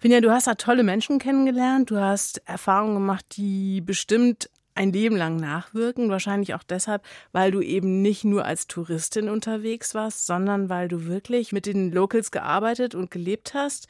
Finja, 0.00 0.20
du 0.20 0.32
hast 0.32 0.48
da 0.48 0.56
tolle 0.56 0.82
Menschen 0.82 1.20
kennengelernt, 1.20 1.92
du 1.92 2.00
hast 2.00 2.42
Erfahrungen 2.46 2.94
gemacht, 2.94 3.24
die 3.36 3.80
bestimmt 3.80 4.50
ein 4.74 4.92
Leben 4.92 5.14
lang 5.14 5.36
nachwirken. 5.36 6.10
Wahrscheinlich 6.10 6.54
auch 6.54 6.64
deshalb, 6.64 7.04
weil 7.30 7.52
du 7.52 7.60
eben 7.60 8.02
nicht 8.02 8.24
nur 8.24 8.44
als 8.44 8.66
Touristin 8.66 9.28
unterwegs 9.28 9.94
warst, 9.94 10.26
sondern 10.26 10.68
weil 10.68 10.88
du 10.88 11.06
wirklich 11.06 11.52
mit 11.52 11.64
den 11.64 11.92
Locals 11.92 12.32
gearbeitet 12.32 12.96
und 12.96 13.12
gelebt 13.12 13.54
hast 13.54 13.86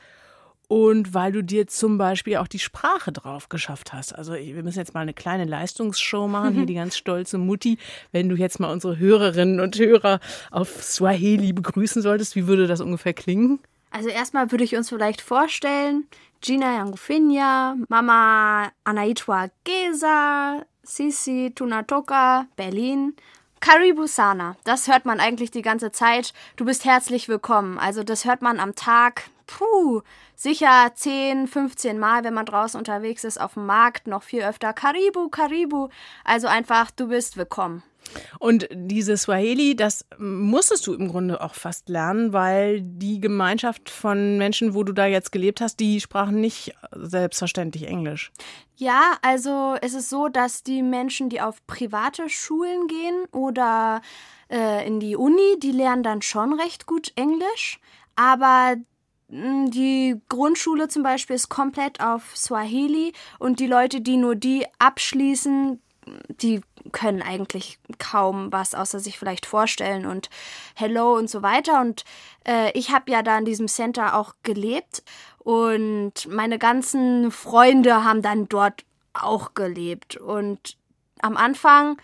und 0.69 1.15
weil 1.15 1.33
du 1.33 1.43
dir 1.43 1.67
zum 1.67 1.99
Beispiel 1.99 2.37
auch 2.37 2.49
die 2.49 2.59
Sprache 2.59 3.13
drauf 3.13 3.49
geschafft 3.49 3.93
hast. 3.93 4.15
Also 4.15 4.35
wir 4.35 4.63
müssen 4.63 4.79
jetzt 4.79 4.95
mal 4.95 5.01
eine 5.01 5.15
kleine 5.15 5.45
Leistungsshow 5.45 6.29
machen, 6.29 6.55
hier 6.55 6.67
die 6.67 6.75
ganz 6.75 6.97
stolze 6.97 7.39
Mutti. 7.39 7.79
Wenn 8.13 8.29
du 8.29 8.37
jetzt 8.37 8.61
mal 8.61 8.73
unsere 8.73 8.99
Hörerinnen 8.99 9.61
und 9.61 9.79
Hörer 9.79 10.21
auf 10.51 10.83
Swahili 10.83 11.53
begrüßen 11.53 12.03
solltest, 12.03 12.37
wie 12.37 12.47
würde 12.47 12.67
das 12.67 12.81
ungefähr 12.81 13.15
klingen? 13.15 13.61
Also 13.91 14.09
erstmal 14.09 14.51
würde 14.51 14.65
ich 14.65 14.75
uns 14.75 14.89
vielleicht 14.89 15.21
vorstellen, 15.21 16.07
Gina 16.41 16.75
Yangufinia, 16.77 17.77
Mama 17.89 18.71
Anaitwa 18.83 19.49
Gesa, 19.63 20.63
Sisi 20.83 21.53
Tunatoka, 21.55 22.47
Berlin. 22.57 23.15
Karibu 23.61 24.07
Sana, 24.07 24.57
das 24.65 24.89
hört 24.89 25.07
man 25.07 25.21
eigentlich 25.21 25.51
die 25.51 25.63
ganze 25.63 25.91
Zeit. 25.91 26.35
Du 26.57 26.67
bist 26.67 26.85
herzlich 26.85 27.29
willkommen. 27.31 27.79
Also 27.79 28.03
das 28.03 28.27
hört 28.27 28.43
man 28.43 28.61
am 28.61 28.75
Tag, 28.75 29.31
puh, 29.47 30.03
sicher 30.35 30.93
10, 30.95 31.47
15 31.47 31.99
Mal, 31.99 32.25
wenn 32.25 32.35
man 32.35 32.47
draußen 32.47 32.79
unterwegs 32.79 33.25
ist 33.25 33.41
auf 33.41 33.55
dem 33.55 33.67
Markt, 33.67 34.07
noch 34.07 34.23
viel 34.23 34.43
öfter. 34.43 34.73
Karibu, 34.73 35.29
Karibu. 35.29 35.89
Also 36.25 36.47
einfach, 36.47 36.91
du 36.91 37.09
bist 37.09 37.37
willkommen. 37.37 37.83
Und 38.39 38.69
diese 38.71 39.17
Swahili, 39.17 39.77
das 39.77 40.05
musstest 40.19 40.87
du 40.87 40.95
im 40.95 41.09
Grunde 41.09 41.41
auch 41.41 41.55
fast 41.55 41.89
lernen, 41.89 42.33
weil 42.33 42.81
die 42.83 43.21
Gemeinschaft 43.21 43.91
von 43.91 44.39
Menschen, 44.39 44.75
wo 44.75 44.83
du 44.85 44.93
da 44.93 45.07
jetzt 45.07 45.33
gelebt 45.33 45.61
hast, 45.61 45.81
die 45.81 46.01
sprachen 46.01 46.41
nicht 46.41 46.75
selbstverständlich 46.93 47.87
Englisch. 47.87 48.33
Ja, 48.77 49.17
also 49.23 49.77
es 49.81 49.95
ist 49.95 50.11
so, 50.11 50.29
dass 50.29 50.63
die 50.63 50.83
Menschen, 50.83 51.29
die 51.29 51.41
auf 51.41 51.65
private 51.67 52.29
Schulen 52.29 52.87
gehen 52.89 53.25
oder 53.33 54.03
äh, 54.51 54.87
in 54.87 55.01
die 55.01 55.17
Uni, 55.17 55.59
die 55.63 55.73
lernen 55.73 56.03
dann 56.03 56.23
schon 56.23 56.53
recht 56.53 56.87
gut 56.87 57.13
Englisch. 57.17 57.79
Aber 58.17 58.77
die 59.35 60.21
Grundschule 60.29 60.87
zum 60.87 61.03
Beispiel 61.03 61.35
ist 61.35 61.49
komplett 61.49 62.01
auf 62.01 62.37
Swahili 62.37 63.13
und 63.41 63.59
die 63.59 63.67
Leute, 63.67 64.01
die 64.01 64.17
nur 64.17 64.37
die 64.37 64.65
abschließen, 64.79 65.83
die 66.29 66.61
können 66.93 67.21
eigentlich 67.21 67.79
kaum 67.99 68.53
was 68.53 68.75
außer 68.75 69.01
sich 69.01 69.19
vielleicht 69.19 69.47
vorstellen 69.47 70.07
und 70.07 70.31
Hello 70.77 71.17
und 71.17 71.29
so 71.29 71.43
weiter. 71.43 71.81
Und 71.81 72.05
äh, 72.47 72.71
ich 72.79 72.93
habe 72.93 73.11
ja 73.11 73.23
da 73.23 73.37
in 73.37 73.45
diesem 73.45 73.67
Center 73.67 74.15
auch 74.15 74.35
gelebt 74.45 75.03
und 75.39 76.29
meine 76.29 76.59
ganzen 76.59 77.33
Freunde 77.33 78.05
haben 78.05 78.23
dann 78.23 78.49
dort 78.49 78.85
auch 79.15 79.55
gelebt. 79.55 80.17
Und 80.17 80.77
am 81.21 81.37
Anfang 81.37 81.97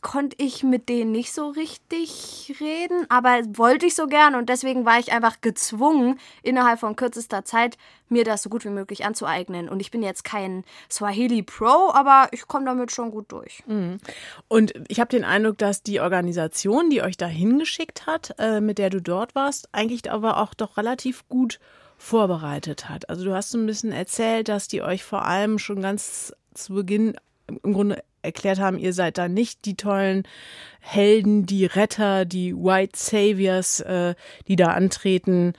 konnte 0.00 0.36
ich 0.38 0.62
mit 0.62 0.88
denen 0.88 1.12
nicht 1.12 1.32
so 1.32 1.48
richtig 1.48 2.56
reden, 2.60 3.06
aber 3.08 3.40
wollte 3.52 3.86
ich 3.86 3.94
so 3.94 4.06
gern 4.06 4.34
und 4.34 4.48
deswegen 4.48 4.84
war 4.84 4.98
ich 4.98 5.12
einfach 5.12 5.40
gezwungen, 5.40 6.18
innerhalb 6.42 6.80
von 6.80 6.96
kürzester 6.96 7.44
Zeit 7.44 7.76
mir 8.08 8.24
das 8.24 8.42
so 8.42 8.50
gut 8.50 8.64
wie 8.64 8.70
möglich 8.70 9.04
anzueignen. 9.04 9.68
Und 9.68 9.80
ich 9.80 9.90
bin 9.90 10.02
jetzt 10.02 10.24
kein 10.24 10.64
Swahili 10.90 11.42
Pro, 11.42 11.90
aber 11.92 12.28
ich 12.32 12.46
komme 12.46 12.64
damit 12.64 12.90
schon 12.90 13.10
gut 13.10 13.30
durch. 13.30 13.62
Mhm. 13.66 14.00
Und 14.48 14.72
ich 14.88 15.00
habe 15.00 15.10
den 15.10 15.24
Eindruck, 15.24 15.58
dass 15.58 15.82
die 15.82 16.00
Organisation, 16.00 16.90
die 16.90 17.02
euch 17.02 17.16
da 17.16 17.26
hingeschickt 17.26 18.06
hat, 18.06 18.34
äh, 18.38 18.60
mit 18.60 18.78
der 18.78 18.90
du 18.90 19.00
dort 19.00 19.34
warst, 19.34 19.68
eigentlich 19.72 20.10
aber 20.10 20.38
auch 20.38 20.54
doch 20.54 20.76
relativ 20.76 21.28
gut 21.28 21.60
vorbereitet 21.98 22.88
hat. 22.88 23.08
Also 23.10 23.24
du 23.24 23.34
hast 23.34 23.50
so 23.50 23.58
ein 23.58 23.66
bisschen 23.66 23.92
erzählt, 23.92 24.48
dass 24.48 24.68
die 24.68 24.82
euch 24.82 25.04
vor 25.04 25.24
allem 25.24 25.58
schon 25.58 25.82
ganz 25.82 26.32
zu 26.54 26.74
Beginn 26.74 27.16
im 27.62 27.72
Grunde 27.72 28.02
erklärt 28.22 28.58
haben, 28.58 28.78
ihr 28.78 28.92
seid 28.92 29.18
da 29.18 29.28
nicht 29.28 29.64
die 29.64 29.76
tollen 29.76 30.24
Helden, 30.80 31.46
die 31.46 31.66
Retter, 31.66 32.24
die 32.24 32.54
White 32.54 32.98
Saviors, 32.98 33.80
äh, 33.80 34.14
die 34.46 34.56
da 34.56 34.68
antreten, 34.68 35.54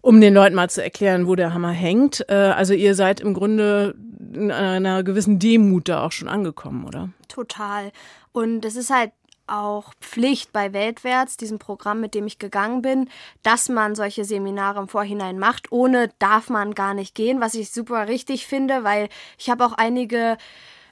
um 0.00 0.20
den 0.20 0.34
Leuten 0.34 0.54
mal 0.54 0.70
zu 0.70 0.82
erklären, 0.82 1.26
wo 1.26 1.34
der 1.34 1.54
Hammer 1.54 1.72
hängt. 1.72 2.24
Äh, 2.28 2.34
also 2.34 2.74
ihr 2.74 2.94
seid 2.94 3.20
im 3.20 3.34
Grunde 3.34 3.94
in 4.34 4.50
einer 4.50 5.02
gewissen 5.02 5.38
Demut 5.38 5.88
da 5.88 6.04
auch 6.04 6.12
schon 6.12 6.28
angekommen, 6.28 6.84
oder? 6.84 7.10
Total. 7.28 7.92
Und 8.32 8.64
es 8.64 8.76
ist 8.76 8.90
halt 8.90 9.12
auch 9.46 9.92
Pflicht 10.00 10.52
bei 10.52 10.72
Weltwärts, 10.72 11.36
diesem 11.36 11.58
Programm, 11.58 12.00
mit 12.00 12.14
dem 12.14 12.26
ich 12.26 12.38
gegangen 12.38 12.82
bin, 12.82 13.08
dass 13.42 13.68
man 13.68 13.94
solche 13.94 14.24
Seminare 14.24 14.80
im 14.80 14.88
Vorhinein 14.88 15.38
macht. 15.38 15.70
Ohne 15.70 16.10
darf 16.18 16.48
man 16.48 16.74
gar 16.74 16.94
nicht 16.94 17.14
gehen, 17.14 17.40
was 17.40 17.54
ich 17.54 17.70
super 17.70 18.08
richtig 18.08 18.46
finde, 18.46 18.84
weil 18.84 19.08
ich 19.38 19.50
habe 19.50 19.64
auch 19.64 19.72
einige 19.72 20.36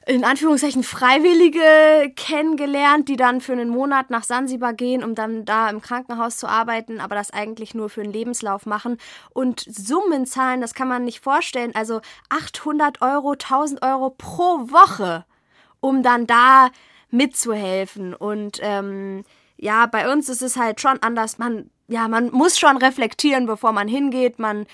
in 0.05 0.25
Anführungszeichen 0.25 0.83
Freiwillige 0.83 2.11
kennengelernt, 2.15 3.07
die 3.07 3.15
dann 3.15 3.39
für 3.39 3.53
einen 3.53 3.69
Monat 3.69 4.09
nach 4.09 4.23
Sansibar 4.23 4.73
gehen, 4.73 5.03
um 5.03 5.15
dann 5.15 5.45
da 5.45 5.69
im 5.69 5.81
Krankenhaus 5.81 6.37
zu 6.37 6.47
arbeiten, 6.47 6.99
aber 6.99 7.15
das 7.15 7.31
eigentlich 7.31 7.73
nur 7.73 7.89
für 7.89 8.01
einen 8.01 8.11
Lebenslauf 8.11 8.65
machen. 8.65 8.97
Und 9.29 9.61
Summen 9.61 10.25
zahlen, 10.25 10.59
das 10.59 10.73
kann 10.73 10.89
man 10.89 11.05
nicht 11.05 11.21
vorstellen. 11.21 11.73
Also 11.73 12.01
800 12.29 13.01
Euro, 13.01 13.31
1000 13.31 13.81
Euro 13.81 14.09
pro 14.09 14.69
Woche, 14.69 15.25
um 15.79 16.03
dann 16.03 16.27
da 16.27 16.69
mitzuhelfen. 17.09 18.13
Und 18.13 18.59
ähm, 18.61 19.23
ja, 19.57 19.85
bei 19.85 20.11
uns 20.11 20.27
ist 20.27 20.41
es 20.41 20.57
halt 20.57 20.81
schon 20.81 21.01
anders. 21.01 21.37
Man, 21.37 21.69
ja, 21.87 22.09
man 22.09 22.29
muss 22.31 22.59
schon 22.59 22.75
reflektieren, 22.75 23.45
bevor 23.45 23.71
man 23.71 23.87
hingeht. 23.87 24.37
Man 24.37 24.65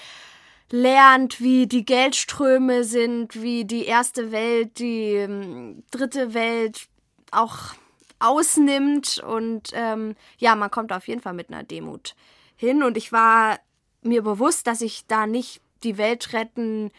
lernt, 0.72 1.42
wie 1.42 1.68
die 1.68 1.86
Geldströme 1.86 2.84
sind, 2.84 3.42
wie 3.42 3.66
die 3.66 3.86
erste 3.86 4.32
Welt, 4.32 4.80
die 4.80 5.14
ähm, 5.14 5.84
dritte 5.92 6.34
Welt 6.34 6.88
auch 7.32 7.74
ausnimmt. 8.20 9.20
Und 9.20 9.72
ähm, 9.74 10.16
ja, 10.38 10.56
man 10.56 10.72
kommt 10.72 10.94
auf 10.94 11.08
jeden 11.08 11.22
Fall 11.22 11.34
mit 11.34 11.50
einer 11.50 11.64
Demut 11.64 12.16
hin. 12.56 12.84
Und 12.84 12.98
ich 12.98 13.12
war 13.12 13.60
mir 14.02 14.22
bewusst, 14.22 14.68
dass 14.68 14.82
ich 14.82 15.08
da 15.08 15.26
nicht 15.26 15.62
die 15.84 15.98
Welt 15.98 16.34
retten 16.34 16.92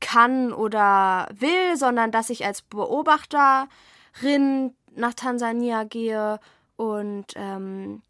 kann 0.00 0.52
oder 0.52 1.28
will, 1.32 1.76
sondern 1.76 2.10
dass 2.10 2.30
ich 2.30 2.44
als 2.44 2.62
Beobachterin 2.62 4.74
nach 4.94 5.14
Tansania 5.14 5.84
gehe. 5.84 6.40
Und 6.76 7.26
ähm, 7.36 8.02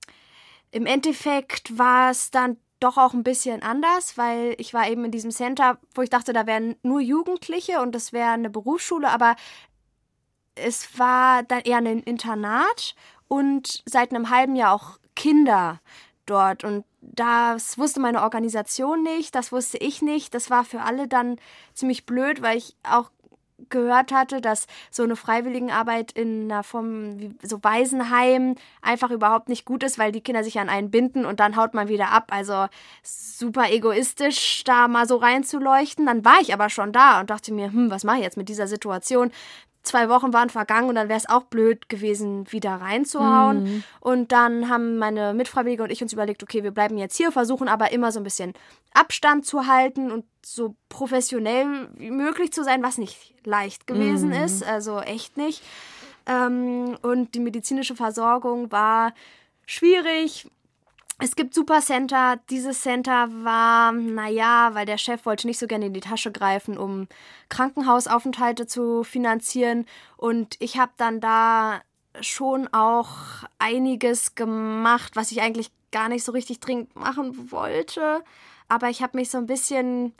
im 0.70 0.86
Endeffekt 0.86 1.76
war 1.76 2.10
es 2.10 2.30
dann 2.30 2.56
doch 2.80 2.96
auch 2.96 3.14
ein 3.14 3.22
bisschen 3.22 3.62
anders, 3.62 4.18
weil 4.18 4.54
ich 4.58 4.74
war 4.74 4.88
eben 4.88 5.04
in 5.04 5.10
diesem 5.10 5.30
Center, 5.30 5.78
wo 5.94 6.02
ich 6.02 6.10
dachte, 6.10 6.32
da 6.32 6.46
wären 6.46 6.76
nur 6.82 7.00
Jugendliche 7.00 7.80
und 7.80 7.94
das 7.94 8.12
wäre 8.12 8.30
eine 8.30 8.50
Berufsschule, 8.50 9.08
aber 9.08 9.36
es 10.54 10.98
war 10.98 11.42
dann 11.42 11.60
eher 11.60 11.78
ein 11.78 11.86
Internat 11.86 12.94
und 13.28 13.82
seit 13.86 14.10
einem 14.10 14.30
halben 14.30 14.56
Jahr 14.56 14.74
auch 14.74 14.98
Kinder 15.14 15.80
dort 16.26 16.64
und 16.64 16.84
das 17.02 17.78
wusste 17.78 18.00
meine 18.00 18.22
Organisation 18.22 19.02
nicht, 19.02 19.34
das 19.34 19.52
wusste 19.52 19.78
ich 19.78 20.02
nicht. 20.02 20.34
Das 20.34 20.50
war 20.50 20.64
für 20.64 20.82
alle 20.82 21.08
dann 21.08 21.36
ziemlich 21.74 22.06
blöd, 22.06 22.42
weil 22.42 22.58
ich 22.58 22.76
auch 22.82 23.10
gehört 23.68 24.12
hatte, 24.12 24.40
dass 24.40 24.66
so 24.90 25.02
eine 25.02 25.16
Freiwilligenarbeit 25.16 26.12
in 26.12 26.50
einer 26.50 26.62
Form 26.62 27.18
wie 27.18 27.34
so 27.42 27.62
Waisenheim 27.62 28.54
einfach 28.82 29.10
überhaupt 29.10 29.48
nicht 29.48 29.64
gut 29.64 29.82
ist, 29.82 29.98
weil 29.98 30.12
die 30.12 30.20
Kinder 30.20 30.44
sich 30.44 30.58
an 30.58 30.68
einen 30.68 30.90
binden 30.90 31.24
und 31.24 31.40
dann 31.40 31.56
haut 31.56 31.74
man 31.74 31.88
wieder 31.88 32.10
ab. 32.10 32.28
Also 32.30 32.66
super 33.02 33.70
egoistisch, 33.70 34.64
da 34.64 34.88
mal 34.88 35.06
so 35.06 35.16
reinzuleuchten. 35.16 36.06
Dann 36.06 36.24
war 36.24 36.40
ich 36.40 36.52
aber 36.52 36.70
schon 36.70 36.92
da 36.92 37.20
und 37.20 37.30
dachte 37.30 37.52
mir, 37.52 37.72
hm, 37.72 37.90
was 37.90 38.04
mache 38.04 38.18
ich 38.18 38.24
jetzt 38.24 38.36
mit 38.36 38.48
dieser 38.48 38.66
Situation? 38.66 39.30
Zwei 39.82 40.08
Wochen 40.08 40.32
waren 40.32 40.50
vergangen 40.50 40.88
und 40.88 40.94
dann 40.94 41.08
wäre 41.08 41.18
es 41.18 41.28
auch 41.28 41.44
blöd 41.44 41.88
gewesen, 41.88 42.50
wieder 42.52 42.74
reinzuhauen. 42.76 43.64
Mhm. 43.64 43.84
Und 44.00 44.32
dann 44.32 44.68
haben 44.68 44.98
meine 44.98 45.34
Mitfreiwillige 45.34 45.82
und 45.82 45.90
ich 45.90 46.02
uns 46.02 46.12
überlegt, 46.12 46.42
okay, 46.42 46.62
wir 46.62 46.70
bleiben 46.70 46.98
jetzt 46.98 47.16
hier, 47.16 47.32
versuchen 47.32 47.68
aber 47.68 47.92
immer 47.92 48.12
so 48.12 48.20
ein 48.20 48.24
bisschen 48.24 48.52
Abstand 48.92 49.46
zu 49.46 49.66
halten 49.66 50.10
und 50.10 50.24
so 50.44 50.74
professionell 50.88 51.88
wie 51.96 52.10
möglich 52.10 52.52
zu 52.52 52.64
sein, 52.64 52.82
was 52.82 52.98
nicht 52.98 53.34
leicht 53.44 53.86
gewesen 53.86 54.28
mhm. 54.28 54.44
ist, 54.44 54.62
also 54.62 55.00
echt 55.00 55.36
nicht. 55.36 55.62
Ähm, 56.26 56.96
und 57.02 57.34
die 57.34 57.40
medizinische 57.40 57.96
Versorgung 57.96 58.70
war 58.70 59.14
schwierig, 59.66 60.50
es 61.20 61.36
gibt 61.36 61.54
Supercenter. 61.54 62.40
Dieses 62.50 62.80
Center 62.82 63.28
war, 63.44 63.92
naja, 63.92 64.70
weil 64.72 64.86
der 64.86 64.98
Chef 64.98 65.26
wollte 65.26 65.46
nicht 65.46 65.58
so 65.58 65.66
gerne 65.66 65.86
in 65.86 65.94
die 65.94 66.00
Tasche 66.00 66.32
greifen, 66.32 66.78
um 66.78 67.06
Krankenhausaufenthalte 67.48 68.66
zu 68.66 69.04
finanzieren. 69.04 69.86
Und 70.16 70.56
ich 70.58 70.78
habe 70.78 70.92
dann 70.96 71.20
da 71.20 71.82
schon 72.20 72.68
auch 72.72 73.10
einiges 73.58 74.34
gemacht, 74.34 75.14
was 75.14 75.30
ich 75.30 75.40
eigentlich 75.42 75.70
gar 75.92 76.08
nicht 76.08 76.24
so 76.24 76.32
richtig 76.32 76.60
dringend 76.60 76.94
machen 76.96 77.50
wollte. 77.52 78.22
Aber 78.68 78.88
ich 78.88 79.02
habe 79.02 79.18
mich 79.18 79.30
so 79.30 79.38
ein 79.38 79.46
bisschen 79.46 80.14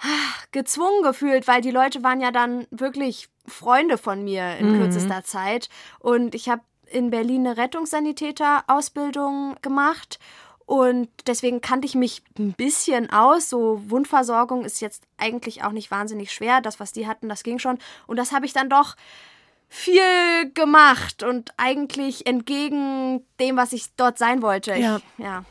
ah, 0.00 0.44
gezwungen 0.52 1.02
gefühlt, 1.02 1.48
weil 1.48 1.60
die 1.60 1.70
Leute 1.70 2.02
waren 2.02 2.20
ja 2.20 2.30
dann 2.30 2.66
wirklich 2.70 3.28
Freunde 3.46 3.98
von 3.98 4.22
mir 4.24 4.56
in 4.58 4.72
mhm. 4.72 4.80
kürzester 4.80 5.24
Zeit. 5.24 5.68
Und 5.98 6.34
ich 6.34 6.48
habe 6.48 6.62
in 6.90 7.10
Berlin 7.10 7.46
eine 7.46 7.56
Rettungssanitäter-Ausbildung 7.56 9.56
gemacht 9.62 10.18
und 10.70 11.08
deswegen 11.26 11.60
kannte 11.60 11.86
ich 11.86 11.96
mich 11.96 12.22
ein 12.38 12.52
bisschen 12.52 13.10
aus. 13.10 13.50
So 13.50 13.82
Wundversorgung 13.88 14.64
ist 14.64 14.80
jetzt 14.80 15.02
eigentlich 15.16 15.64
auch 15.64 15.72
nicht 15.72 15.90
wahnsinnig 15.90 16.32
schwer. 16.32 16.60
Das, 16.60 16.78
was 16.78 16.92
die 16.92 17.08
hatten, 17.08 17.28
das 17.28 17.42
ging 17.42 17.58
schon. 17.58 17.80
Und 18.06 18.18
das 18.18 18.30
habe 18.30 18.46
ich 18.46 18.52
dann 18.52 18.70
doch 18.70 18.94
viel 19.68 20.00
gemacht 20.54 21.24
und 21.24 21.50
eigentlich 21.56 22.24
entgegen 22.28 23.26
dem, 23.40 23.56
was 23.56 23.72
ich 23.72 23.96
dort 23.96 24.16
sein 24.16 24.42
wollte. 24.42 24.76
Ja. 24.76 24.98
Ich, 24.98 25.24
ja. 25.24 25.44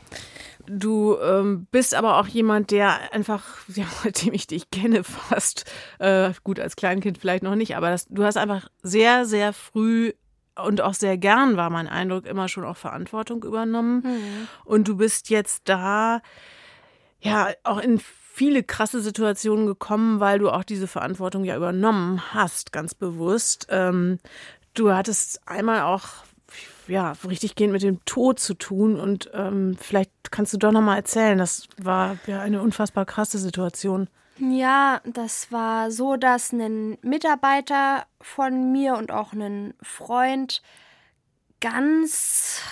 Du 0.66 1.18
ähm, 1.18 1.66
bist 1.70 1.94
aber 1.94 2.18
auch 2.18 2.26
jemand, 2.26 2.70
der 2.70 3.12
einfach, 3.12 3.44
ja, 3.68 3.84
seitdem 4.02 4.32
ich 4.32 4.46
dich 4.46 4.70
kenne, 4.70 5.04
fast, 5.04 5.70
äh, 5.98 6.32
gut, 6.44 6.58
als 6.58 6.76
Kleinkind 6.76 7.18
vielleicht 7.18 7.42
noch 7.42 7.56
nicht, 7.56 7.76
aber 7.76 7.90
das, 7.90 8.06
du 8.08 8.24
hast 8.24 8.38
einfach 8.38 8.70
sehr, 8.82 9.26
sehr 9.26 9.52
früh 9.52 10.14
und 10.56 10.80
auch 10.80 10.94
sehr 10.94 11.16
gern 11.18 11.56
war 11.56 11.70
mein 11.70 11.88
Eindruck 11.88 12.26
immer 12.26 12.48
schon 12.48 12.64
auch 12.64 12.76
Verantwortung 12.76 13.44
übernommen. 13.44 14.02
Mhm. 14.04 14.48
Und 14.64 14.88
du 14.88 14.96
bist 14.96 15.30
jetzt 15.30 15.68
da, 15.68 16.20
ja, 17.20 17.48
auch 17.64 17.78
in 17.78 18.00
viele 18.32 18.62
krasse 18.62 19.00
Situationen 19.00 19.66
gekommen, 19.66 20.20
weil 20.20 20.38
du 20.38 20.50
auch 20.50 20.64
diese 20.64 20.86
Verantwortung 20.86 21.44
ja 21.44 21.56
übernommen 21.56 22.22
hast, 22.32 22.72
ganz 22.72 22.94
bewusst. 22.94 23.66
Ähm, 23.70 24.18
du 24.74 24.92
hattest 24.92 25.46
einmal 25.46 25.82
auch 25.82 26.08
ja, 26.90 27.12
richtig 27.26 27.54
gehend 27.54 27.72
mit 27.72 27.82
dem 27.82 28.04
Tod 28.04 28.38
zu 28.40 28.54
tun. 28.54 28.98
Und 28.98 29.30
ähm, 29.32 29.76
vielleicht 29.78 30.10
kannst 30.30 30.52
du 30.52 30.58
doch 30.58 30.72
noch 30.72 30.80
mal 30.80 30.96
erzählen, 30.96 31.38
das 31.38 31.68
war 31.78 32.18
ja 32.26 32.40
eine 32.40 32.60
unfassbar 32.62 33.06
krasse 33.06 33.38
Situation. 33.38 34.08
Ja, 34.38 35.00
das 35.04 35.52
war 35.52 35.90
so, 35.90 36.16
dass 36.16 36.52
ein 36.52 36.96
Mitarbeiter 37.02 38.06
von 38.20 38.72
mir 38.72 38.94
und 38.94 39.12
auch 39.12 39.34
ein 39.34 39.74
Freund 39.82 40.62
ganz 41.60 42.62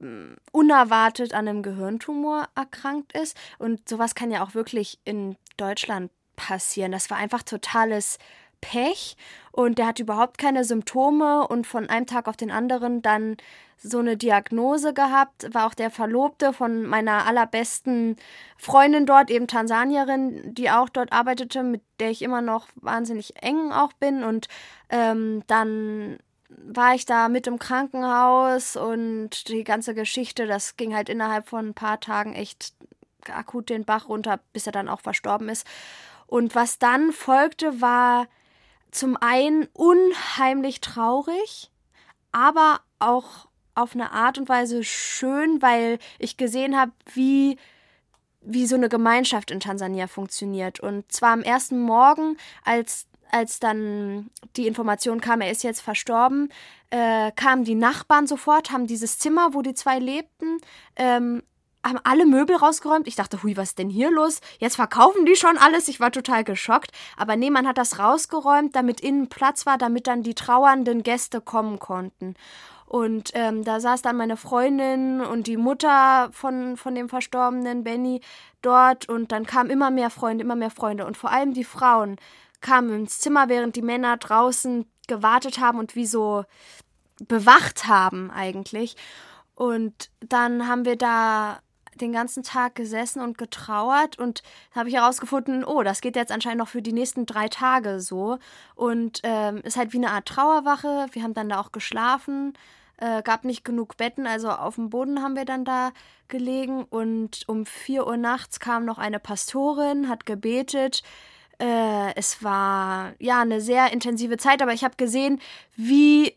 hm, 0.00 0.36
unerwartet 0.52 1.34
an 1.34 1.48
einem 1.48 1.62
Gehirntumor 1.62 2.48
erkrankt 2.54 3.12
ist. 3.12 3.36
Und 3.58 3.88
sowas 3.88 4.14
kann 4.14 4.30
ja 4.30 4.42
auch 4.42 4.54
wirklich 4.54 4.98
in 5.04 5.36
Deutschland 5.58 6.10
passieren. 6.34 6.92
Das 6.92 7.10
war 7.10 7.18
einfach 7.18 7.42
totales 7.42 8.18
Pech 8.66 9.16
und 9.52 9.78
der 9.78 9.86
hat 9.86 10.00
überhaupt 10.00 10.38
keine 10.38 10.64
Symptome 10.64 11.46
und 11.46 11.68
von 11.68 11.88
einem 11.88 12.06
Tag 12.06 12.26
auf 12.26 12.36
den 12.36 12.50
anderen 12.50 13.00
dann 13.00 13.36
so 13.78 14.00
eine 14.00 14.16
Diagnose 14.16 14.92
gehabt, 14.92 15.54
war 15.54 15.66
auch 15.66 15.74
der 15.74 15.90
Verlobte 15.90 16.52
von 16.52 16.84
meiner 16.84 17.26
allerbesten 17.26 18.16
Freundin 18.56 19.06
dort, 19.06 19.30
eben 19.30 19.46
Tansanierin, 19.46 20.52
die 20.52 20.70
auch 20.70 20.88
dort 20.88 21.12
arbeitete, 21.12 21.62
mit 21.62 21.82
der 22.00 22.10
ich 22.10 22.22
immer 22.22 22.40
noch 22.40 22.66
wahnsinnig 22.74 23.40
eng 23.40 23.70
auch 23.70 23.92
bin 23.92 24.24
und 24.24 24.48
ähm, 24.90 25.44
dann 25.46 26.18
war 26.48 26.94
ich 26.94 27.06
da 27.06 27.28
mit 27.28 27.46
im 27.46 27.60
Krankenhaus 27.60 28.76
und 28.76 29.48
die 29.48 29.62
ganze 29.62 29.94
Geschichte, 29.94 30.46
das 30.46 30.76
ging 30.76 30.94
halt 30.94 31.08
innerhalb 31.08 31.48
von 31.48 31.68
ein 31.68 31.74
paar 31.74 32.00
Tagen 32.00 32.34
echt 32.34 32.72
akut 33.28 33.68
den 33.68 33.84
Bach 33.84 34.08
runter, 34.08 34.40
bis 34.52 34.66
er 34.66 34.72
dann 34.72 34.88
auch 34.88 35.00
verstorben 35.00 35.48
ist. 35.48 35.66
Und 36.26 36.54
was 36.54 36.78
dann 36.78 37.12
folgte, 37.12 37.80
war 37.80 38.26
zum 38.96 39.16
einen 39.16 39.68
unheimlich 39.72 40.80
traurig, 40.80 41.70
aber 42.32 42.80
auch 42.98 43.48
auf 43.74 43.94
eine 43.94 44.12
Art 44.12 44.38
und 44.38 44.48
Weise 44.48 44.82
schön, 44.84 45.60
weil 45.60 45.98
ich 46.18 46.36
gesehen 46.36 46.78
habe, 46.78 46.92
wie 47.12 47.58
wie 48.46 48.66
so 48.66 48.76
eine 48.76 48.88
Gemeinschaft 48.88 49.50
in 49.50 49.60
Tansania 49.60 50.06
funktioniert. 50.06 50.78
Und 50.78 51.10
zwar 51.10 51.32
am 51.32 51.42
ersten 51.42 51.80
Morgen, 51.80 52.36
als, 52.64 53.06
als 53.32 53.58
dann 53.58 54.30
die 54.56 54.68
Information 54.68 55.20
kam, 55.20 55.40
er 55.40 55.50
ist 55.50 55.64
jetzt 55.64 55.80
verstorben, 55.80 56.50
äh, 56.90 57.32
kamen 57.32 57.64
die 57.64 57.74
Nachbarn 57.74 58.28
sofort, 58.28 58.70
haben 58.70 58.86
dieses 58.86 59.18
Zimmer, 59.18 59.52
wo 59.52 59.62
die 59.62 59.74
zwei 59.74 59.98
lebten, 59.98 60.58
ähm, 60.94 61.42
haben 61.88 62.00
alle 62.04 62.26
Möbel 62.26 62.56
rausgeräumt. 62.56 63.06
Ich 63.06 63.16
dachte, 63.16 63.42
hui, 63.42 63.56
was 63.56 63.70
ist 63.70 63.78
denn 63.78 63.90
hier 63.90 64.10
los? 64.10 64.40
Jetzt 64.58 64.76
verkaufen 64.76 65.24
die 65.26 65.36
schon 65.36 65.56
alles. 65.58 65.88
Ich 65.88 66.00
war 66.00 66.10
total 66.10 66.44
geschockt. 66.44 66.90
Aber 67.16 67.36
nee, 67.36 67.50
man 67.50 67.66
hat 67.66 67.78
das 67.78 67.98
rausgeräumt, 67.98 68.74
damit 68.74 69.00
innen 69.00 69.28
Platz 69.28 69.66
war, 69.66 69.78
damit 69.78 70.06
dann 70.06 70.22
die 70.22 70.34
trauernden 70.34 71.02
Gäste 71.02 71.40
kommen 71.40 71.78
konnten. 71.78 72.34
Und 72.86 73.32
ähm, 73.34 73.64
da 73.64 73.80
saß 73.80 74.02
dann 74.02 74.16
meine 74.16 74.36
Freundin 74.36 75.20
und 75.20 75.48
die 75.48 75.56
Mutter 75.56 76.28
von, 76.32 76.76
von 76.76 76.94
dem 76.94 77.08
verstorbenen 77.08 77.82
Benny 77.82 78.20
dort. 78.62 79.08
Und 79.08 79.32
dann 79.32 79.46
kamen 79.46 79.70
immer 79.70 79.90
mehr 79.90 80.10
Freunde, 80.10 80.44
immer 80.44 80.56
mehr 80.56 80.70
Freunde. 80.70 81.04
Und 81.04 81.16
vor 81.16 81.30
allem 81.30 81.52
die 81.52 81.64
Frauen 81.64 82.16
kamen 82.60 82.94
ins 82.94 83.18
Zimmer, 83.18 83.48
während 83.48 83.76
die 83.76 83.82
Männer 83.82 84.16
draußen 84.16 84.86
gewartet 85.08 85.58
haben 85.58 85.78
und 85.78 85.94
wie 85.96 86.06
so 86.06 86.44
bewacht 87.26 87.86
haben 87.86 88.30
eigentlich. 88.30 88.96
Und 89.54 90.10
dann 90.20 90.68
haben 90.68 90.84
wir 90.84 90.96
da 90.96 91.60
den 92.00 92.12
ganzen 92.12 92.42
Tag 92.42 92.74
gesessen 92.74 93.20
und 93.20 93.38
getrauert 93.38 94.18
und 94.18 94.42
habe 94.74 94.88
ich 94.88 94.94
herausgefunden, 94.94 95.64
oh, 95.64 95.82
das 95.82 96.00
geht 96.00 96.16
jetzt 96.16 96.32
anscheinend 96.32 96.58
noch 96.58 96.68
für 96.68 96.82
die 96.82 96.92
nächsten 96.92 97.26
drei 97.26 97.48
Tage 97.48 98.00
so. 98.00 98.38
Und 98.74 99.20
ähm, 99.22 99.58
ist 99.58 99.76
halt 99.76 99.92
wie 99.92 99.98
eine 99.98 100.10
Art 100.10 100.26
Trauerwache. 100.26 101.06
Wir 101.12 101.22
haben 101.22 101.34
dann 101.34 101.48
da 101.48 101.60
auch 101.60 101.72
geschlafen, 101.72 102.54
äh, 102.98 103.22
gab 103.22 103.44
nicht 103.44 103.64
genug 103.64 103.96
Betten, 103.96 104.26
also 104.26 104.50
auf 104.50 104.76
dem 104.76 104.90
Boden 104.90 105.22
haben 105.22 105.36
wir 105.36 105.44
dann 105.44 105.64
da 105.64 105.92
gelegen. 106.28 106.84
Und 106.84 107.48
um 107.48 107.66
vier 107.66 108.06
Uhr 108.06 108.16
nachts 108.16 108.60
kam 108.60 108.84
noch 108.84 108.98
eine 108.98 109.18
Pastorin, 109.18 110.08
hat 110.08 110.26
gebetet. 110.26 111.02
Äh, 111.58 112.14
es 112.16 112.42
war 112.42 113.14
ja 113.18 113.40
eine 113.40 113.60
sehr 113.60 113.92
intensive 113.92 114.36
Zeit, 114.36 114.60
aber 114.60 114.74
ich 114.74 114.84
habe 114.84 114.96
gesehen, 114.96 115.40
wie 115.74 116.35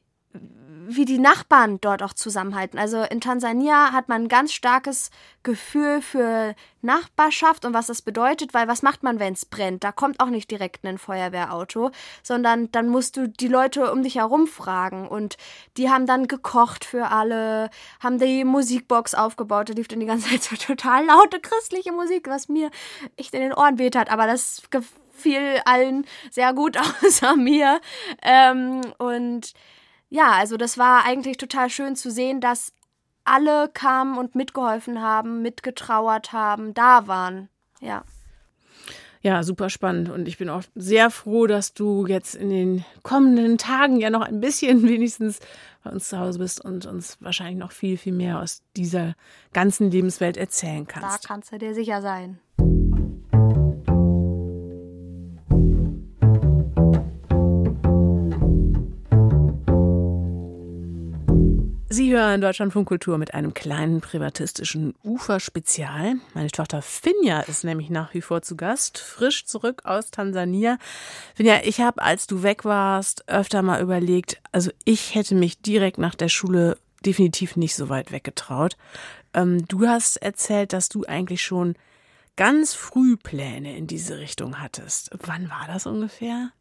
wie 0.91 1.05
die 1.05 1.19
Nachbarn 1.19 1.79
dort 1.81 2.01
auch 2.01 2.13
zusammenhalten. 2.13 2.79
Also 2.79 3.03
in 3.03 3.21
Tansania 3.21 3.93
hat 3.93 4.09
man 4.09 4.23
ein 4.23 4.27
ganz 4.27 4.53
starkes 4.53 5.11
Gefühl 5.43 6.01
für 6.01 6.55
Nachbarschaft 6.81 7.63
und 7.65 7.75
was 7.75 7.87
das 7.87 8.01
bedeutet, 8.01 8.55
weil 8.55 8.67
was 8.67 8.81
macht 8.81 9.03
man, 9.03 9.19
wenn 9.19 9.33
es 9.33 9.45
brennt? 9.45 9.83
Da 9.83 9.91
kommt 9.91 10.19
auch 10.19 10.29
nicht 10.29 10.49
direkt 10.49 10.83
ein 10.85 10.97
Feuerwehrauto, 10.97 11.91
sondern 12.23 12.71
dann 12.71 12.89
musst 12.89 13.17
du 13.17 13.27
die 13.27 13.47
Leute 13.47 13.91
um 13.91 14.01
dich 14.01 14.15
herum 14.15 14.47
fragen 14.47 15.07
und 15.07 15.37
die 15.77 15.91
haben 15.91 16.07
dann 16.07 16.27
gekocht 16.27 16.85
für 16.85 17.11
alle, 17.11 17.69
haben 17.99 18.17
die 18.17 18.43
Musikbox 18.43 19.13
aufgebaut, 19.13 19.69
da 19.69 19.73
lief 19.73 19.87
dann 19.87 19.99
die 19.99 20.07
ganze 20.07 20.29
Zeit 20.29 20.41
so 20.41 20.55
total 20.55 21.05
laute 21.05 21.39
christliche 21.39 21.91
Musik, 21.91 22.27
was 22.27 22.49
mir 22.49 22.71
echt 23.15 23.35
in 23.35 23.41
den 23.41 23.53
Ohren 23.53 23.77
weht 23.77 23.95
hat, 23.95 24.09
aber 24.09 24.25
das 24.25 24.63
gefiel 24.71 25.61
allen 25.65 26.07
sehr 26.31 26.53
gut 26.53 26.77
außer 27.03 27.35
mir 27.35 27.79
ähm, 28.23 28.81
und 28.97 29.53
ja, 30.09 30.31
also 30.31 30.57
das 30.57 30.77
war 30.77 31.05
eigentlich 31.05 31.37
total 31.37 31.69
schön 31.69 31.95
zu 31.95 32.11
sehen, 32.11 32.41
dass 32.41 32.73
alle 33.23 33.69
kamen 33.69 34.17
und 34.17 34.35
mitgeholfen 34.35 35.01
haben, 35.01 35.41
mitgetrauert 35.41 36.33
haben, 36.33 36.73
da 36.73 37.07
waren. 37.07 37.49
Ja. 37.79 38.03
Ja, 39.21 39.43
super 39.43 39.69
spannend. 39.69 40.09
Und 40.09 40.27
ich 40.27 40.37
bin 40.37 40.49
auch 40.49 40.63
sehr 40.75 41.11
froh, 41.11 41.45
dass 41.45 41.73
du 41.73 42.07
jetzt 42.07 42.35
in 42.35 42.49
den 42.49 42.85
kommenden 43.03 43.57
Tagen 43.57 43.99
ja 43.99 44.09
noch 44.09 44.21
ein 44.21 44.39
bisschen 44.39 44.83
wenigstens 44.87 45.39
bei 45.83 45.91
uns 45.91 46.09
zu 46.09 46.17
Hause 46.17 46.39
bist 46.39 46.63
und 46.63 46.85
uns 46.85 47.17
wahrscheinlich 47.19 47.57
noch 47.57 47.71
viel, 47.71 47.97
viel 47.97 48.13
mehr 48.13 48.39
aus 48.39 48.61
dieser 48.75 49.15
ganzen 49.53 49.91
Lebenswelt 49.91 50.37
erzählen 50.37 50.87
kannst. 50.87 51.23
Da 51.23 51.27
kannst 51.27 51.51
du 51.51 51.57
dir 51.57 51.73
sicher 51.73 52.01
sein. 52.01 52.39
Sie 61.99 62.13
hören 62.13 62.39
Deutschlandfunk 62.39 62.87
Kultur 62.87 63.17
mit 63.17 63.33
einem 63.33 63.53
kleinen 63.53 63.99
privatistischen 63.99 64.95
Uferspezial. 65.03 66.15
Meine 66.33 66.49
Tochter 66.49 66.81
Finja 66.81 67.41
ist 67.41 67.65
nämlich 67.65 67.89
nach 67.89 68.13
wie 68.13 68.21
vor 68.21 68.41
zu 68.41 68.55
Gast, 68.55 68.99
frisch 68.99 69.43
zurück 69.43 69.81
aus 69.83 70.09
Tansania. 70.09 70.77
Finja, 71.35 71.59
ich 71.65 71.81
habe, 71.81 72.01
als 72.01 72.25
du 72.25 72.41
weg 72.41 72.63
warst, 72.63 73.27
öfter 73.27 73.63
mal 73.63 73.81
überlegt, 73.81 74.41
also 74.53 74.71
ich 74.85 75.13
hätte 75.13 75.35
mich 75.35 75.61
direkt 75.61 75.97
nach 75.97 76.15
der 76.15 76.29
Schule 76.29 76.77
definitiv 77.05 77.57
nicht 77.57 77.75
so 77.75 77.89
weit 77.89 78.13
weggetraut. 78.13 78.77
Ähm, 79.33 79.67
du 79.67 79.85
hast 79.85 80.15
erzählt, 80.15 80.71
dass 80.71 80.87
du 80.87 81.03
eigentlich 81.03 81.43
schon 81.43 81.75
ganz 82.37 82.75
früh 82.75 83.17
Pläne 83.17 83.75
in 83.75 83.87
diese 83.87 84.19
Richtung 84.19 84.61
hattest. 84.61 85.09
Wann 85.19 85.49
war 85.49 85.67
das 85.67 85.85
ungefähr? 85.85 86.53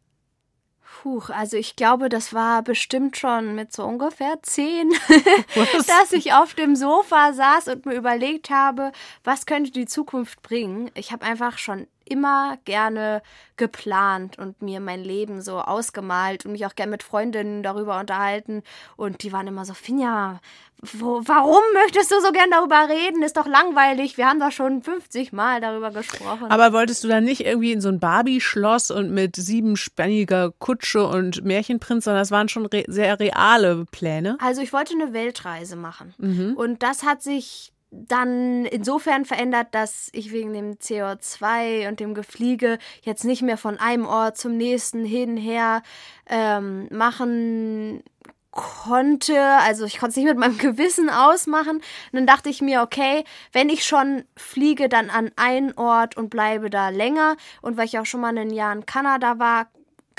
Puh, 0.91 1.21
also 1.29 1.55
ich 1.55 1.77
glaube, 1.77 2.09
das 2.09 2.33
war 2.33 2.61
bestimmt 2.61 3.15
schon 3.15 3.55
mit 3.55 3.71
so 3.71 3.85
ungefähr 3.85 4.39
zehn, 4.41 4.91
dass 5.87 6.11
ich 6.11 6.33
auf 6.33 6.53
dem 6.55 6.75
Sofa 6.75 7.31
saß 7.31 7.69
und 7.69 7.85
mir 7.85 7.95
überlegt 7.95 8.49
habe, 8.49 8.91
was 9.23 9.45
könnte 9.45 9.71
die 9.71 9.85
Zukunft 9.85 10.41
bringen. 10.41 10.91
Ich 10.95 11.13
habe 11.13 11.25
einfach 11.25 11.57
schon 11.57 11.87
immer 12.09 12.57
gerne 12.65 13.21
geplant 13.57 14.37
und 14.37 14.61
mir 14.61 14.79
mein 14.79 15.03
Leben 15.03 15.41
so 15.41 15.59
ausgemalt 15.59 16.45
und 16.45 16.53
mich 16.53 16.65
auch 16.65 16.75
gerne 16.75 16.91
mit 16.91 17.03
Freundinnen 17.03 17.63
darüber 17.63 17.99
unterhalten. 17.99 18.63
Und 18.95 19.23
die 19.23 19.31
waren 19.31 19.47
immer 19.47 19.65
so, 19.65 19.73
Finja, 19.73 20.39
wo, 20.81 21.21
warum 21.25 21.61
möchtest 21.73 22.09
du 22.11 22.21
so 22.21 22.31
gern 22.31 22.49
darüber 22.51 22.87
reden? 22.87 23.21
Ist 23.21 23.35
doch 23.35 23.47
langweilig. 23.47 24.17
Wir 24.17 24.27
haben 24.27 24.39
doch 24.39 24.51
schon 24.51 24.81
50 24.81 25.33
Mal 25.33 25.59
darüber 25.59 25.91
gesprochen. 25.91 26.49
Aber 26.49 26.71
wolltest 26.71 27.03
du 27.03 27.09
dann 27.09 27.25
nicht 27.25 27.45
irgendwie 27.45 27.73
in 27.73 27.81
so 27.81 27.89
ein 27.89 27.99
Barbie-Schloss 27.99 28.91
und 28.91 29.11
mit 29.11 29.35
siebenspanniger 29.35 30.51
Kutsche 30.57 31.05
und 31.05 31.43
Märchenprinz, 31.43 32.05
sondern 32.05 32.21
das 32.21 32.31
waren 32.31 32.47
schon 32.47 32.65
re 32.65 32.85
sehr 32.87 33.19
reale 33.19 33.85
Pläne? 33.91 34.37
Also 34.41 34.61
ich 34.61 34.71
wollte 34.71 34.93
eine 34.93 35.11
Weltreise 35.11 35.75
machen. 35.75 36.13
Mhm. 36.17 36.53
Und 36.55 36.81
das 36.81 37.03
hat 37.03 37.21
sich 37.21 37.73
dann 37.91 38.65
insofern 38.65 39.25
verändert, 39.25 39.67
dass 39.71 40.09
ich 40.13 40.31
wegen 40.31 40.53
dem 40.53 40.73
CO2 40.73 41.87
und 41.87 41.99
dem 41.99 42.13
Gefliege 42.13 42.77
jetzt 43.01 43.25
nicht 43.25 43.41
mehr 43.41 43.57
von 43.57 43.77
einem 43.77 44.05
Ort 44.05 44.37
zum 44.37 44.57
nächsten 44.57 45.05
hin 45.05 45.37
her 45.37 45.81
ähm, 46.27 46.87
machen 46.91 48.03
konnte, 48.51 49.39
also 49.39 49.85
ich 49.85 49.99
konnte 49.99 50.11
es 50.11 50.15
nicht 50.17 50.25
mit 50.25 50.37
meinem 50.37 50.57
Gewissen 50.59 51.09
ausmachen. 51.09 51.77
Und 51.77 51.83
dann 52.13 52.27
dachte 52.27 52.49
ich 52.49 52.61
mir, 52.61 52.81
okay, 52.81 53.23
wenn 53.51 53.69
ich 53.69 53.85
schon 53.85 54.23
fliege, 54.35 54.89
dann 54.89 55.09
an 55.09 55.31
einen 55.35 55.73
Ort 55.77 56.17
und 56.17 56.29
bleibe 56.29 56.69
da 56.69 56.89
länger. 56.89 57.37
Und 57.61 57.77
weil 57.77 57.85
ich 57.85 57.99
auch 57.99 58.05
schon 58.05 58.21
mal 58.21 58.37
ein 58.37 58.51
Jahr 58.51 58.73
in 58.73 58.85
Kanada 58.85 59.39
war, 59.39 59.67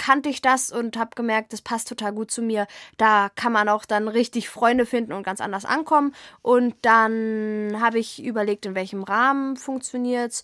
kannte 0.01 0.31
ich 0.31 0.41
das 0.41 0.73
und 0.73 0.97
habe 0.97 1.11
gemerkt, 1.15 1.53
das 1.53 1.61
passt 1.61 1.87
total 1.87 2.15
gut 2.15 2.31
zu 2.31 2.41
mir. 2.41 2.67
Da 2.97 3.29
kann 3.35 3.53
man 3.53 3.69
auch 3.69 3.85
dann 3.85 4.09
richtig 4.09 4.49
Freunde 4.49 4.87
finden 4.87 5.13
und 5.13 5.25
ganz 5.25 5.43
anders 5.43 5.67
ankommen. 5.67 6.15
Und 6.41 6.75
dann 6.81 7.77
habe 7.79 7.99
ich 7.99 8.25
überlegt, 8.25 8.65
in 8.65 8.75
welchem 8.75 9.03
Rahmen 9.03 9.59
funktioniert 9.59 10.33
es. 10.33 10.43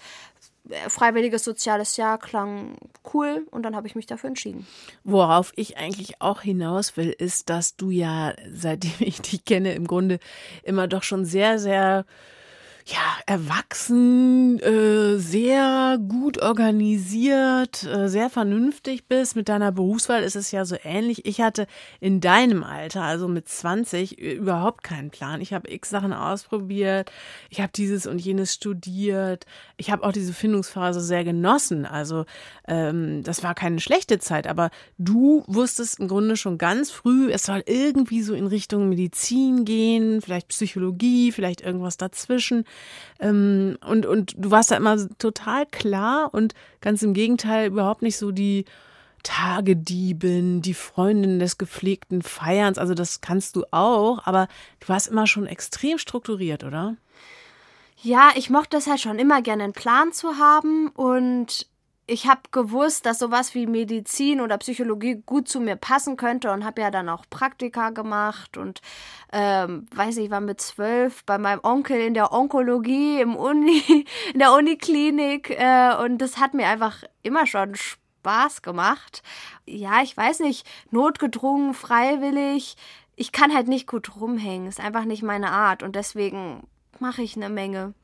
freiwilliges 0.89 1.43
soziales 1.43 1.97
Jahr 1.97 2.19
klang 2.19 2.77
cool 3.15 3.47
und 3.51 3.63
dann 3.63 3.75
habe 3.75 3.87
ich 3.87 3.95
mich 3.95 4.05
dafür 4.05 4.29
entschieden. 4.29 4.67
Worauf 5.05 5.53
ich 5.57 5.79
eigentlich 5.79 6.21
auch 6.21 6.43
hinaus 6.43 6.99
will, 6.99 7.15
ist, 7.17 7.49
dass 7.49 7.77
du 7.77 7.89
ja, 7.89 8.35
seitdem 8.53 8.93
ich 8.99 9.23
dich 9.23 9.47
kenne, 9.47 9.73
im 9.73 9.87
Grunde 9.87 10.19
immer 10.65 10.87
doch 10.87 11.03
schon 11.03 11.25
sehr, 11.25 11.59
sehr 11.59 12.05
ja, 12.89 13.17
erwachsen, 13.27 14.61
äh, 14.61 15.19
sehr 15.19 15.99
gut 16.09 16.41
organisiert, 16.41 17.83
äh, 17.83 18.09
sehr 18.09 18.31
vernünftig 18.31 19.09
bist. 19.09 19.35
Mit 19.35 19.49
deiner 19.49 19.73
Berufswahl 19.73 20.23
ist 20.23 20.37
es 20.37 20.53
ja 20.53 20.65
so 20.65 20.77
ähnlich. 20.85 21.27
Ich 21.27 21.41
hatte 21.41 21.67
in 21.99 22.21
deinem 22.21 22.63
Alter, 22.63 23.03
also 23.03 23.27
mit 23.27 23.49
20, 23.49 24.21
überhaupt 24.21 24.85
keinen 24.85 25.11
Plan. 25.11 25.41
Ich 25.41 25.53
habe 25.53 25.69
x 25.69 25.91
Sachen 25.91 26.13
ausprobiert. 26.13 27.11
Ich 27.51 27.61
habe 27.61 27.73
dieses 27.75 28.07
und 28.07 28.21
jenes 28.21 28.55
studiert. 28.55 29.47
Ich 29.77 29.91
habe 29.91 30.05
auch 30.05 30.13
diese 30.13 30.33
Findungsphase 30.33 31.01
sehr 31.01 31.25
genossen. 31.25 31.87
Also 31.87 32.25
ähm, 32.69 33.25
das 33.25 33.43
war 33.43 33.57
keine 33.57 33.81
schlechte 33.81 34.21
Zeit, 34.21 34.47
aber 34.47 34.71
du 34.97 35.43
wusstest 35.49 35.99
im 35.99 36.07
Grunde 36.07 36.37
schon 36.37 36.57
ganz 36.57 36.93
früh, 36.93 37.33
es 37.33 37.45
soll 37.45 37.65
irgendwie 37.67 38.23
so 38.23 38.35
in 38.35 38.47
Richtung 38.47 38.89
Medizin 38.89 39.65
gehen, 39.65 40.23
vielleicht 40.23 40.49
Psychologie, 40.49 41.33
vielleicht 41.33 41.63
irgendwas 41.63 41.97
dazwischen. 41.97 42.65
Ähm, 43.19 43.79
und, 43.87 44.07
und 44.07 44.35
du 44.37 44.51
warst 44.51 44.71
da 44.71 44.77
immer 44.77 44.97
total 45.19 45.67
klar 45.67 46.33
und 46.33 46.55
ganz 46.81 47.03
im 47.03 47.15
Gegenteil 47.15 47.69
überhaupt 47.69 48.03
nicht 48.03 48.17
so 48.17 48.31
die 48.31 48.65
Tagediebin, 49.23 50.63
die 50.63 50.75
Freundin 50.75 51.39
des 51.39 51.59
gepflegten 51.59 52.23
Feierns. 52.23 52.79
Also 52.79 52.95
das 52.95 53.21
kannst 53.21 53.57
du 53.57 53.65
auch, 53.73 54.25
aber 54.25 54.47
du 54.81 54.89
warst 54.89 55.09
immer 55.09 55.27
schon 55.27 55.47
extrem 55.47 55.99
strukturiert, 55.99 56.63
oder? 56.63 56.97
Ja, 58.03 58.31
ich 58.37 58.51
mochte 58.51 58.77
es 58.77 58.87
halt 58.87 59.01
schon 59.01 59.19
immer 59.19 59.43
gerne 59.43 59.65
einen 59.65 59.73
Plan 59.73 60.13
zu 60.13 60.39
haben 60.39 60.89
und 60.91 61.67
ich 62.07 62.27
habe 62.27 62.43
gewusst, 62.53 63.05
dass 63.05 63.19
sowas 63.19 63.55
wie 63.55 63.67
Medizin 63.67 64.41
oder 64.41 64.59
Psychologie 64.59 65.23
gut 65.27 65.49
zu 65.49 65.61
mir 65.61 65.77
passen 65.77 66.17
könnte 66.17 66.53
und 66.53 66.65
habe 66.65 66.81
ja 66.81 66.91
dann 66.91 67.09
auch 67.09 67.25
Praktika 67.29 67.91
gemacht 67.91 68.57
und 68.57 68.81
ähm, 69.33 69.87
weiß 69.93 70.19
ich, 70.19 70.31
war 70.31 70.41
mit 70.41 70.61
zwölf 70.61 71.25
bei 71.25 71.37
meinem 71.39 71.61
Onkel 71.65 72.01
in 72.01 72.15
der 72.15 72.33
Onkologie 72.33 73.21
im 73.21 73.35
Uni, 73.35 74.07
in 74.33 74.39
der 74.39 74.53
Uniklinik 74.53 75.51
äh, 75.51 75.95
und 75.97 76.19
das 76.19 76.39
hat 76.39 76.55
mir 76.55 76.69
einfach 76.69 77.03
immer 77.23 77.47
schon 77.47 77.75
Spaß 77.75 78.63
gemacht. 78.63 79.23
Ja, 79.67 80.01
ich 80.03 80.17
weiß 80.17 80.41
nicht, 80.41 80.67
notgedrungen, 80.91 81.75
freiwillig. 81.75 82.77
Ich 83.17 83.33
kann 83.33 83.53
halt 83.53 83.67
nicht 83.67 83.89
gut 83.89 84.15
rumhängen, 84.17 84.69
ist 84.69 84.79
einfach 84.79 85.07
nicht 85.07 85.25
meine 85.25 85.51
Art 85.51 85.83
und 85.83 85.97
deswegen 85.97 86.69
mache 87.01 87.23
ich 87.23 87.37
eine 87.37 87.49
Menge. 87.49 87.95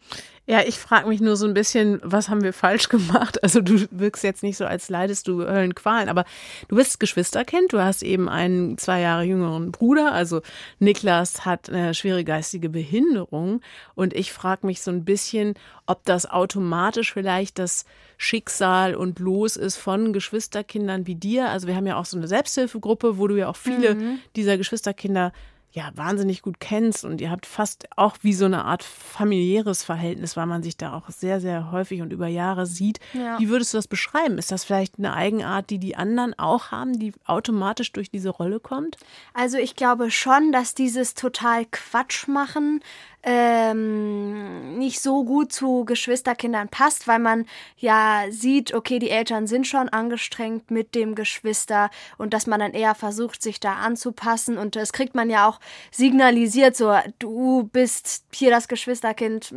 Ja, 0.44 0.62
ich 0.66 0.80
frage 0.80 1.08
mich 1.08 1.20
nur 1.20 1.36
so 1.36 1.46
ein 1.46 1.54
bisschen, 1.54 2.00
was 2.02 2.28
haben 2.28 2.42
wir 2.42 2.52
falsch 2.52 2.88
gemacht? 2.88 3.40
Also 3.44 3.60
du 3.60 3.86
wirkst 3.92 4.24
jetzt 4.24 4.42
nicht 4.42 4.56
so, 4.56 4.64
als 4.64 4.88
leidest 4.88 5.28
du 5.28 5.42
Höllenqualen, 5.42 6.08
aber 6.08 6.24
du 6.66 6.74
bist 6.74 6.98
Geschwisterkind, 6.98 7.72
du 7.72 7.80
hast 7.80 8.02
eben 8.02 8.28
einen 8.28 8.76
zwei 8.76 9.00
Jahre 9.00 9.22
jüngeren 9.22 9.70
Bruder, 9.70 10.12
also 10.12 10.42
Niklas 10.80 11.44
hat 11.44 11.70
eine 11.70 11.94
schwere 11.94 12.24
geistige 12.24 12.68
Behinderung 12.68 13.60
und 13.94 14.14
ich 14.14 14.32
frage 14.32 14.66
mich 14.66 14.82
so 14.82 14.90
ein 14.90 15.04
bisschen, 15.04 15.54
ob 15.86 16.04
das 16.04 16.28
automatisch 16.28 17.12
vielleicht 17.12 17.60
das 17.60 17.84
Schicksal 18.16 18.94
und 18.96 19.20
Los 19.20 19.56
ist 19.56 19.76
von 19.76 20.12
Geschwisterkindern 20.12 21.06
wie 21.06 21.16
dir. 21.16 21.50
Also 21.50 21.66
wir 21.66 21.74
haben 21.74 21.86
ja 21.86 21.96
auch 21.96 22.04
so 22.04 22.16
eine 22.16 22.28
Selbsthilfegruppe, 22.28 23.18
wo 23.18 23.26
du 23.26 23.36
ja 23.36 23.48
auch 23.48 23.56
viele 23.56 23.94
mhm. 23.94 24.18
dieser 24.36 24.56
Geschwisterkinder 24.56 25.32
ja 25.72 25.90
wahnsinnig 25.94 26.42
gut 26.42 26.60
kennst 26.60 27.04
und 27.04 27.20
ihr 27.20 27.30
habt 27.30 27.46
fast 27.46 27.86
auch 27.96 28.16
wie 28.20 28.34
so 28.34 28.44
eine 28.44 28.64
Art 28.64 28.82
familiäres 28.82 29.82
Verhältnis, 29.84 30.36
weil 30.36 30.46
man 30.46 30.62
sich 30.62 30.76
da 30.76 30.94
auch 30.94 31.08
sehr, 31.08 31.40
sehr 31.40 31.72
häufig 31.72 32.02
und 32.02 32.12
über 32.12 32.26
Jahre 32.26 32.66
sieht. 32.66 33.00
Ja. 33.14 33.38
Wie 33.38 33.48
würdest 33.48 33.72
du 33.72 33.78
das 33.78 33.88
beschreiben? 33.88 34.36
Ist 34.36 34.52
das 34.52 34.64
vielleicht 34.64 34.98
eine 34.98 35.14
Eigenart, 35.14 35.70
die 35.70 35.78
die 35.78 35.96
anderen 35.96 36.38
auch 36.38 36.70
haben, 36.70 36.98
die 36.98 37.14
automatisch 37.24 37.90
durch 37.92 38.10
diese 38.10 38.28
Rolle 38.28 38.60
kommt? 38.60 38.98
Also 39.32 39.56
ich 39.56 39.74
glaube 39.74 40.10
schon, 40.10 40.52
dass 40.52 40.74
dieses 40.74 41.14
total 41.14 41.64
Quatsch 41.70 42.28
machen 42.28 42.80
ähm, 43.22 44.78
nicht 44.78 45.00
so 45.00 45.24
gut 45.24 45.52
zu 45.52 45.84
Geschwisterkindern 45.84 46.68
passt, 46.68 47.06
weil 47.06 47.18
man 47.18 47.46
ja 47.76 48.24
sieht, 48.30 48.74
okay, 48.74 48.98
die 48.98 49.10
Eltern 49.10 49.46
sind 49.46 49.66
schon 49.66 49.88
angestrengt 49.88 50.70
mit 50.70 50.94
dem 50.94 51.14
Geschwister 51.14 51.90
und 52.18 52.34
dass 52.34 52.46
man 52.46 52.60
dann 52.60 52.72
eher 52.72 52.94
versucht, 52.94 53.42
sich 53.42 53.60
da 53.60 53.74
anzupassen 53.74 54.58
und 54.58 54.74
das 54.76 54.92
kriegt 54.92 55.14
man 55.14 55.30
ja 55.30 55.48
auch 55.48 55.60
signalisiert, 55.90 56.76
so 56.76 56.92
du 57.18 57.68
bist 57.72 58.24
hier 58.32 58.50
das 58.50 58.68
Geschwisterkind, 58.68 59.54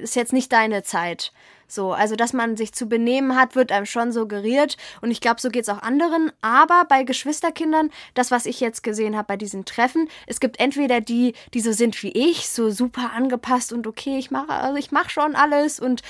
ist 0.00 0.16
jetzt 0.16 0.32
nicht 0.32 0.52
deine 0.52 0.82
Zeit. 0.82 1.32
So, 1.68 1.92
also 1.92 2.16
dass 2.16 2.32
man 2.32 2.56
sich 2.56 2.72
zu 2.72 2.86
benehmen 2.86 3.36
hat, 3.36 3.54
wird 3.54 3.70
einem 3.70 3.86
schon 3.86 4.10
suggeriert. 4.10 4.76
Und 5.02 5.10
ich 5.10 5.20
glaube, 5.20 5.40
so 5.40 5.50
geht 5.50 5.62
es 5.62 5.68
auch 5.68 5.82
anderen. 5.82 6.32
Aber 6.40 6.84
bei 6.88 7.04
Geschwisterkindern, 7.04 7.90
das, 8.14 8.30
was 8.30 8.46
ich 8.46 8.60
jetzt 8.60 8.82
gesehen 8.82 9.16
habe 9.16 9.28
bei 9.28 9.36
diesen 9.36 9.66
Treffen, 9.66 10.08
es 10.26 10.40
gibt 10.40 10.58
entweder 10.58 11.00
die, 11.00 11.34
die 11.52 11.60
so 11.60 11.72
sind 11.72 12.02
wie 12.02 12.10
ich, 12.10 12.48
so 12.48 12.70
super 12.70 13.12
angepasst 13.14 13.72
und 13.72 13.86
okay, 13.86 14.18
ich 14.18 14.30
mache, 14.30 14.48
also 14.48 14.76
ich 14.76 14.92
mache 14.92 15.10
schon 15.10 15.36
alles 15.36 15.78
und 15.78 16.02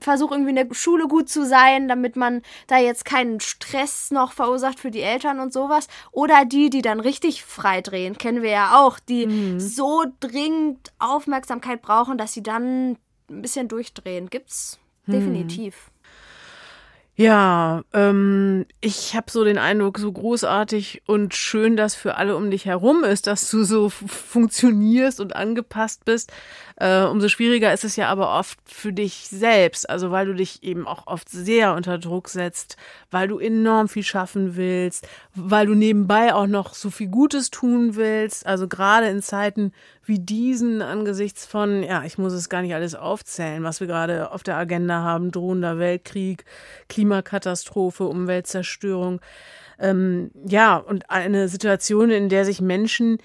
versuche 0.00 0.34
irgendwie 0.34 0.50
in 0.50 0.56
der 0.56 0.74
Schule 0.74 1.06
gut 1.06 1.28
zu 1.28 1.46
sein, 1.46 1.88
damit 1.88 2.16
man 2.16 2.42
da 2.66 2.78
jetzt 2.78 3.04
keinen 3.04 3.40
Stress 3.40 4.10
noch 4.10 4.32
verursacht 4.32 4.80
für 4.80 4.90
die 4.90 5.02
Eltern 5.02 5.38
und 5.40 5.52
sowas. 5.52 5.88
Oder 6.10 6.44
die, 6.44 6.70
die 6.70 6.82
dann 6.82 7.00
richtig 7.00 7.44
freidrehen, 7.44 8.18
kennen 8.18 8.42
wir 8.42 8.50
ja 8.50 8.80
auch, 8.80 8.98
die 8.98 9.26
mhm. 9.26 9.60
so 9.60 10.04
dringend 10.20 10.92
Aufmerksamkeit 10.98 11.82
brauchen, 11.82 12.18
dass 12.18 12.32
sie 12.32 12.42
dann 12.42 12.96
ein 13.30 13.42
bisschen 13.42 13.68
durchdrehen. 13.68 14.30
Gibt's 14.30 14.78
Definitiv. 15.06 15.90
Ja, 17.16 17.82
ähm, 17.92 18.66
ich 18.80 19.14
habe 19.14 19.30
so 19.30 19.44
den 19.44 19.56
Eindruck, 19.56 19.98
so 19.98 20.10
großartig 20.10 21.02
und 21.06 21.32
schön 21.32 21.76
das 21.76 21.94
für 21.94 22.16
alle 22.16 22.36
um 22.36 22.50
dich 22.50 22.66
herum 22.66 23.04
ist, 23.04 23.28
dass 23.28 23.48
du 23.50 23.62
so 23.62 23.88
funktionierst 23.88 25.20
und 25.20 25.36
angepasst 25.36 26.04
bist. 26.04 26.32
Äh, 26.76 27.04
umso 27.04 27.28
schwieriger 27.28 27.72
ist 27.72 27.84
es 27.84 27.94
ja 27.94 28.08
aber 28.08 28.36
oft 28.36 28.58
für 28.66 28.92
dich 28.92 29.28
selbst, 29.28 29.88
also 29.88 30.10
weil 30.10 30.26
du 30.26 30.34
dich 30.34 30.64
eben 30.64 30.88
auch 30.88 31.06
oft 31.06 31.28
sehr 31.28 31.74
unter 31.74 31.98
Druck 31.98 32.28
setzt, 32.28 32.76
weil 33.12 33.28
du 33.28 33.38
enorm 33.38 33.88
viel 33.88 34.02
schaffen 34.02 34.56
willst, 34.56 35.06
weil 35.36 35.66
du 35.66 35.74
nebenbei 35.74 36.34
auch 36.34 36.48
noch 36.48 36.74
so 36.74 36.90
viel 36.90 37.06
Gutes 37.06 37.50
tun 37.50 37.94
willst. 37.94 38.44
Also 38.44 38.66
gerade 38.66 39.06
in 39.06 39.22
Zeiten 39.22 39.72
wie 40.04 40.18
diesen 40.18 40.82
angesichts 40.82 41.46
von, 41.46 41.84
ja, 41.84 42.02
ich 42.02 42.18
muss 42.18 42.32
es 42.32 42.48
gar 42.48 42.62
nicht 42.62 42.74
alles 42.74 42.96
aufzählen, 42.96 43.62
was 43.62 43.78
wir 43.78 43.86
gerade 43.86 44.32
auf 44.32 44.42
der 44.42 44.56
Agenda 44.56 45.00
haben, 45.02 45.30
drohender 45.30 45.78
Weltkrieg, 45.78 46.44
Klimakatastrophe, 46.88 48.04
Umweltzerstörung. 48.04 49.20
Ähm, 49.78 50.32
ja, 50.44 50.76
und 50.76 51.08
eine 51.08 51.48
Situation, 51.48 52.10
in 52.10 52.28
der 52.28 52.44
sich 52.44 52.60
Menschen, 52.60 53.18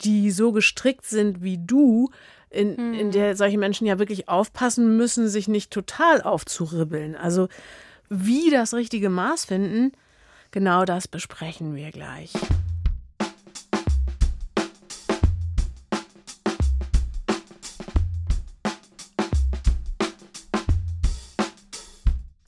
die 0.00 0.30
so 0.30 0.52
gestrickt 0.52 1.04
sind 1.04 1.42
wie 1.42 1.58
du, 1.58 2.10
in, 2.54 2.76
hm. 2.76 2.94
in 2.94 3.10
der 3.10 3.36
solche 3.36 3.58
Menschen 3.58 3.86
ja 3.86 3.98
wirklich 3.98 4.28
aufpassen 4.28 4.96
müssen, 4.96 5.28
sich 5.28 5.48
nicht 5.48 5.70
total 5.70 6.22
aufzuribbeln. 6.22 7.16
Also 7.16 7.48
wie 8.08 8.50
das 8.50 8.74
richtige 8.74 9.10
Maß 9.10 9.46
finden, 9.46 9.92
genau 10.50 10.84
das 10.84 11.08
besprechen 11.08 11.74
wir 11.74 11.90
gleich. 11.90 12.32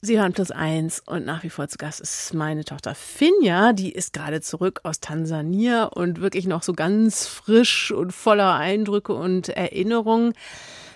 Sie 0.07 0.17
hören 0.17 0.31
plus 0.31 0.51
eins 0.51 1.03
und 1.05 1.25
nach 1.25 1.43
wie 1.43 1.49
vor 1.49 1.67
zu 1.67 1.77
Gast 1.77 1.99
ist 1.99 2.33
meine 2.33 2.63
Tochter 2.63 2.95
Finja. 2.95 3.73
Die 3.73 3.91
ist 3.91 4.13
gerade 4.13 4.39
zurück 4.39 4.79
aus 4.83 5.01
Tansania 5.01 5.83
und 5.83 6.21
wirklich 6.21 6.47
noch 6.47 6.63
so 6.63 6.71
ganz 6.71 7.27
frisch 7.27 7.91
und 7.91 8.13
voller 8.13 8.55
Eindrücke 8.55 9.11
und 9.13 9.49
Erinnerungen. 9.49 10.33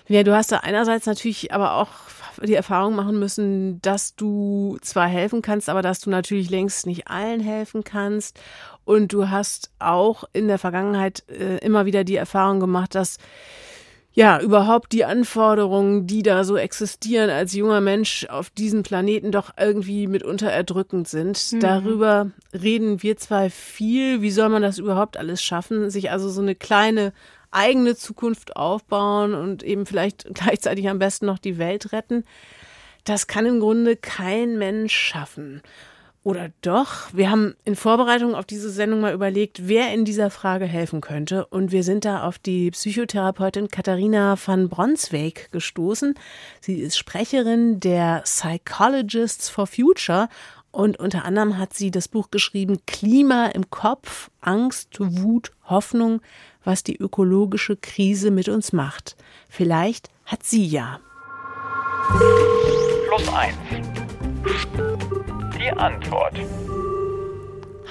Ja, 0.08 0.22
du 0.22 0.34
hast 0.34 0.50
da 0.50 0.60
einerseits 0.60 1.04
natürlich 1.04 1.52
aber 1.52 1.74
auch 1.74 1.90
die 2.42 2.54
Erfahrung 2.54 2.94
machen 2.94 3.18
müssen, 3.18 3.82
dass 3.82 4.16
du 4.16 4.78
zwar 4.80 5.08
helfen 5.08 5.42
kannst, 5.42 5.68
aber 5.68 5.82
dass 5.82 6.00
du 6.00 6.08
natürlich 6.08 6.48
längst 6.48 6.86
nicht 6.86 7.08
allen 7.08 7.40
helfen 7.40 7.84
kannst. 7.84 8.40
Und 8.86 9.12
du 9.12 9.28
hast 9.28 9.72
auch 9.78 10.24
in 10.32 10.48
der 10.48 10.58
Vergangenheit 10.58 11.22
äh, 11.28 11.58
immer 11.58 11.84
wieder 11.84 12.04
die 12.04 12.16
Erfahrung 12.16 12.60
gemacht, 12.60 12.94
dass 12.94 13.18
ja, 14.14 14.40
überhaupt 14.40 14.92
die 14.92 15.06
Anforderungen, 15.06 16.06
die 16.06 16.22
da 16.22 16.44
so 16.44 16.56
existieren 16.56 17.30
als 17.30 17.54
junger 17.54 17.80
Mensch 17.80 18.26
auf 18.28 18.50
diesem 18.50 18.82
Planeten 18.82 19.32
doch 19.32 19.52
irgendwie 19.58 20.06
mitunter 20.06 20.50
erdrückend 20.50 21.08
sind. 21.08 21.52
Mhm. 21.52 21.60
Darüber 21.60 22.30
reden 22.52 23.02
wir 23.02 23.16
zwar 23.16 23.48
viel, 23.48 24.20
wie 24.20 24.30
soll 24.30 24.50
man 24.50 24.62
das 24.62 24.78
überhaupt 24.78 25.16
alles 25.16 25.42
schaffen, 25.42 25.88
sich 25.88 26.10
also 26.10 26.28
so 26.28 26.42
eine 26.42 26.54
kleine 26.54 27.12
eigene 27.50 27.96
Zukunft 27.96 28.56
aufbauen 28.56 29.34
und 29.34 29.62
eben 29.62 29.86
vielleicht 29.86 30.26
gleichzeitig 30.34 30.88
am 30.88 30.98
besten 30.98 31.26
noch 31.26 31.38
die 31.38 31.58
Welt 31.58 31.92
retten. 31.92 32.24
Das 33.04 33.26
kann 33.26 33.46
im 33.46 33.60
Grunde 33.60 33.96
kein 33.96 34.58
Mensch 34.58 34.94
schaffen. 34.94 35.62
Oder 36.24 36.50
doch? 36.60 37.12
Wir 37.12 37.30
haben 37.30 37.56
in 37.64 37.74
Vorbereitung 37.74 38.36
auf 38.36 38.44
diese 38.44 38.70
Sendung 38.70 39.00
mal 39.00 39.12
überlegt, 39.12 39.66
wer 39.66 39.92
in 39.92 40.04
dieser 40.04 40.30
Frage 40.30 40.66
helfen 40.66 41.00
könnte. 41.00 41.46
Und 41.46 41.72
wir 41.72 41.82
sind 41.82 42.04
da 42.04 42.22
auf 42.22 42.38
die 42.38 42.70
Psychotherapeutin 42.70 43.68
Katharina 43.68 44.36
van 44.44 44.68
Bronswijk 44.68 45.50
gestoßen. 45.50 46.14
Sie 46.60 46.76
ist 46.76 46.96
Sprecherin 46.96 47.80
der 47.80 48.20
Psychologists 48.24 49.48
for 49.48 49.66
Future 49.66 50.28
und 50.70 50.98
unter 50.98 51.24
anderem 51.24 51.58
hat 51.58 51.74
sie 51.74 51.90
das 51.90 52.06
Buch 52.08 52.30
geschrieben 52.30 52.78
Klima 52.86 53.46
im 53.46 53.68
Kopf, 53.70 54.30
Angst, 54.40 54.96
Wut, 55.00 55.52
Hoffnung, 55.64 56.22
was 56.64 56.84
die 56.84 56.96
ökologische 56.96 57.76
Krise 57.76 58.30
mit 58.30 58.48
uns 58.48 58.72
macht. 58.72 59.16
Vielleicht 59.48 60.08
hat 60.24 60.44
sie 60.44 60.64
ja. 60.64 61.00
Plus 63.08 63.28
eins. 63.28 63.56
Die 65.62 65.70
Antwort. 65.70 66.36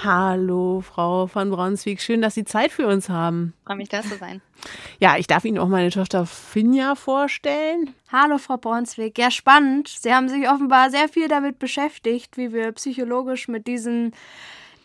Hallo, 0.04 0.82
Frau 0.82 1.26
von 1.26 1.48
Braunswijk. 1.48 2.02
Schön, 2.02 2.20
dass 2.20 2.34
Sie 2.34 2.44
Zeit 2.44 2.70
für 2.70 2.86
uns 2.86 3.08
haben. 3.08 3.54
Freue 3.64 3.76
mich, 3.76 3.88
da 3.88 4.02
zu 4.02 4.16
sein. 4.18 4.42
Ja, 4.98 5.16
ich 5.16 5.26
darf 5.26 5.46
Ihnen 5.46 5.56
auch 5.56 5.68
meine 5.68 5.88
Tochter 5.88 6.26
Finja 6.26 6.96
vorstellen. 6.96 7.94
Hallo, 8.12 8.36
Frau 8.36 8.58
Braunswijk. 8.58 9.16
Ja, 9.16 9.30
spannend. 9.30 9.88
Sie 9.88 10.12
haben 10.12 10.28
sich 10.28 10.50
offenbar 10.50 10.90
sehr 10.90 11.08
viel 11.08 11.28
damit 11.28 11.58
beschäftigt, 11.58 12.36
wie 12.36 12.52
wir 12.52 12.72
psychologisch 12.72 13.48
mit 13.48 13.66
diesen 13.66 14.12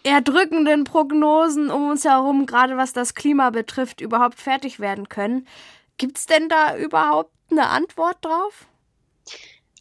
erdrückenden 0.03 0.85
Prognosen 0.85 1.69
um 1.69 1.89
uns 1.89 2.05
herum, 2.05 2.45
gerade 2.45 2.77
was 2.77 2.93
das 2.93 3.15
Klima 3.15 3.49
betrifft, 3.49 3.99
überhaupt 3.99 4.39
fertig 4.39 4.79
werden 4.79 5.09
können. 5.09 5.45
Gibt 5.97 6.19
es 6.19 6.25
denn 6.25 6.47
da 6.47 6.77
überhaupt 6.77 7.33
eine 7.51 7.67
Antwort 7.67 8.17
drauf? 8.21 8.65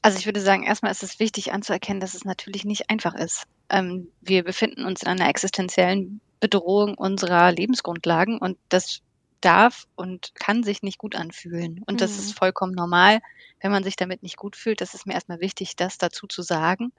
Also 0.07 0.21
ich 0.21 0.27
würde 0.27 0.41
sagen, 0.41 0.63
erstmal 0.63 0.93
ist 0.93 1.03
es 1.03 1.19
wichtig 1.19 1.53
anzuerkennen, 1.53 1.99
dass 1.99 2.15
es 2.15 2.25
natürlich 2.25 2.65
nicht 2.65 2.91
einfach 2.91 3.13
ist. 3.17 3.43
Ähm, 3.69 4.07
wir 4.21 4.45
befinden 4.45 4.85
uns 4.85 5.03
in 5.03 5.09
einer 5.09 5.29
existenziellen 5.29 6.21
Bedrohung 6.39 6.95
unserer 6.95 7.51
Lebensgrundlagen 7.51 8.39
und 8.39 8.57
das 8.69 9.01
darf 9.41 9.89
und 9.97 10.31
kann 10.37 10.63
sich 10.63 10.85
nicht 10.85 10.99
gut 10.99 11.17
anfühlen. 11.17 11.83
Und 11.87 11.95
mhm. 11.95 11.99
das 11.99 12.21
ist 12.21 12.39
vollkommen 12.39 12.73
normal, 12.73 13.19
wenn 13.61 13.73
man 13.73 13.83
sich 13.83 13.97
damit 13.97 14.23
nicht 14.23 14.37
gut 14.37 14.55
fühlt. 14.55 14.81
Das 14.81 14.95
ist 14.95 15.09
mir 15.09 15.15
erstmal 15.15 15.41
wichtig, 15.41 15.75
das 15.75 15.99
dazu 15.99 16.29
zu 16.29 16.43
sagen. 16.43 16.93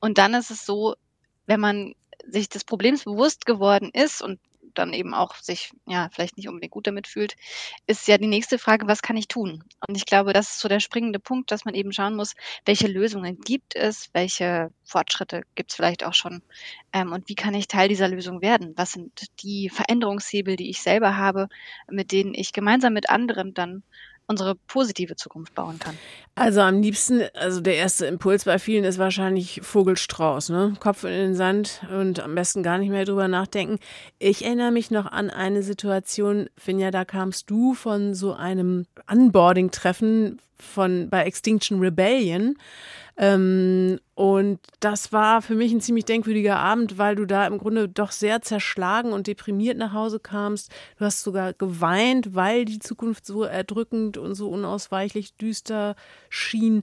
Und 0.00 0.16
dann 0.16 0.32
ist 0.32 0.50
es 0.50 0.64
so, 0.64 0.94
wenn 1.44 1.60
man 1.60 1.92
sich 2.26 2.48
des 2.48 2.64
Problems 2.64 3.04
bewusst 3.04 3.44
geworden 3.44 3.90
ist 3.92 4.22
und 4.22 4.40
dann 4.78 4.92
eben 4.92 5.14
auch 5.14 5.34
sich 5.36 5.70
ja 5.86 6.08
vielleicht 6.12 6.36
nicht 6.36 6.48
unbedingt 6.48 6.72
gut 6.72 6.86
damit 6.86 7.06
fühlt, 7.06 7.36
ist 7.86 8.08
ja 8.08 8.18
die 8.18 8.26
nächste 8.26 8.58
Frage, 8.58 8.86
was 8.86 9.02
kann 9.02 9.16
ich 9.16 9.28
tun? 9.28 9.64
Und 9.86 9.96
ich 9.96 10.06
glaube, 10.06 10.32
das 10.32 10.50
ist 10.50 10.60
so 10.60 10.68
der 10.68 10.80
springende 10.80 11.18
Punkt, 11.18 11.50
dass 11.50 11.64
man 11.64 11.74
eben 11.74 11.92
schauen 11.92 12.16
muss, 12.16 12.34
welche 12.64 12.86
Lösungen 12.86 13.40
gibt 13.40 13.74
es, 13.74 14.10
welche 14.12 14.70
Fortschritte 14.84 15.42
gibt 15.54 15.70
es 15.70 15.76
vielleicht 15.76 16.04
auch 16.04 16.14
schon 16.14 16.42
ähm, 16.92 17.12
und 17.12 17.28
wie 17.28 17.34
kann 17.34 17.54
ich 17.54 17.68
Teil 17.68 17.88
dieser 17.88 18.08
Lösung 18.08 18.42
werden? 18.42 18.72
Was 18.76 18.92
sind 18.92 19.26
die 19.40 19.68
Veränderungshebel, 19.68 20.56
die 20.56 20.70
ich 20.70 20.80
selber 20.80 21.16
habe, 21.16 21.48
mit 21.90 22.12
denen 22.12 22.34
ich 22.34 22.52
gemeinsam 22.52 22.92
mit 22.92 23.10
anderen 23.10 23.54
dann 23.54 23.82
unsere 24.28 24.56
positive 24.66 25.16
Zukunft 25.16 25.54
bauen 25.54 25.78
kann. 25.78 25.96
Also 26.34 26.60
am 26.60 26.82
liebsten, 26.82 27.22
also 27.34 27.60
der 27.60 27.76
erste 27.76 28.06
Impuls 28.06 28.44
bei 28.44 28.58
vielen 28.58 28.84
ist 28.84 28.98
wahrscheinlich 28.98 29.60
Vogelstrauß, 29.62 30.50
ne? 30.50 30.74
Kopf 30.80 31.04
in 31.04 31.10
den 31.10 31.34
Sand 31.34 31.82
und 31.90 32.20
am 32.20 32.34
besten 32.34 32.62
gar 32.62 32.78
nicht 32.78 32.90
mehr 32.90 33.04
drüber 33.04 33.28
nachdenken. 33.28 33.78
Ich 34.18 34.44
erinnere 34.44 34.72
mich 34.72 34.90
noch 34.90 35.06
an 35.06 35.30
eine 35.30 35.62
Situation, 35.62 36.48
Finja, 36.56 36.90
da 36.90 37.04
kamst 37.04 37.50
du 37.50 37.74
von 37.74 38.14
so 38.14 38.34
einem 38.34 38.86
Unboarding-Treffen 39.10 40.40
von 40.58 41.08
bei 41.10 41.24
Extinction 41.24 41.80
Rebellion 41.80 42.56
ähm, 43.16 43.98
und 44.14 44.60
das 44.80 45.12
war 45.12 45.40
für 45.40 45.54
mich 45.54 45.72
ein 45.72 45.80
ziemlich 45.80 46.04
denkwürdiger 46.04 46.58
Abend, 46.58 46.98
weil 46.98 47.16
du 47.16 47.24
da 47.24 47.46
im 47.46 47.58
Grunde 47.58 47.88
doch 47.88 48.10
sehr 48.10 48.42
zerschlagen 48.42 49.12
und 49.12 49.26
deprimiert 49.26 49.78
nach 49.78 49.94
Hause 49.94 50.20
kamst. 50.20 50.70
Du 50.98 51.04
hast 51.04 51.22
sogar 51.22 51.54
geweint, 51.54 52.34
weil 52.34 52.66
die 52.66 52.78
Zukunft 52.78 53.24
so 53.24 53.44
erdrückend 53.44 54.18
und 54.18 54.34
so 54.34 54.50
unausweichlich 54.50 55.34
düster 55.36 55.96
schien. 56.28 56.82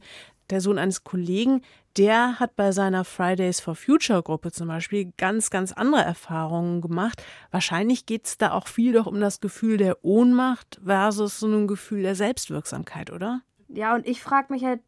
Der 0.49 0.59
Sohn 0.59 0.77
eines 0.77 1.03
Kollegen, 1.03 1.61
der 1.97 2.39
hat 2.39 2.55
bei 2.55 2.71
seiner 2.71 3.05
Fridays 3.05 3.59
for 3.59 3.75
Future 3.75 4.21
Gruppe 4.21 4.51
zum 4.51 4.67
Beispiel 4.67 5.13
ganz, 5.17 5.49
ganz 5.51 5.71
andere 5.71 6.01
Erfahrungen 6.01 6.81
gemacht. 6.81 7.23
Wahrscheinlich 7.51 8.05
geht 8.05 8.25
es 8.25 8.37
da 8.37 8.51
auch 8.51 8.67
viel 8.67 8.93
doch 8.93 9.05
um 9.05 9.19
das 9.19 9.39
Gefühl 9.39 9.77
der 9.77 10.03
Ohnmacht 10.03 10.81
versus 10.83 11.39
so 11.39 11.47
ein 11.47 11.67
Gefühl 11.67 12.01
der 12.01 12.15
Selbstwirksamkeit, 12.15 13.11
oder? 13.11 13.41
Ja, 13.69 13.95
und 13.95 14.05
ich 14.05 14.21
frage 14.21 14.51
mich 14.51 14.63
halt, 14.63 14.81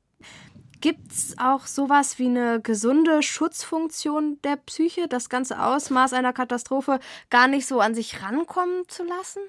Gibt 0.86 1.12
es 1.14 1.36
auch 1.40 1.66
sowas 1.66 2.20
wie 2.20 2.28
eine 2.28 2.62
gesunde 2.62 3.24
Schutzfunktion 3.24 4.40
der 4.44 4.56
Psyche, 4.56 5.08
das 5.08 5.30
ganze 5.30 5.60
Ausmaß 5.64 6.14
einer 6.14 6.32
Katastrophe 6.32 7.00
gar 7.32 7.48
nicht 7.48 7.66
so 7.66 7.80
an 7.80 7.96
sich 7.96 8.22
rankommen 8.22 8.88
zu 8.88 9.04
lassen? 9.04 9.40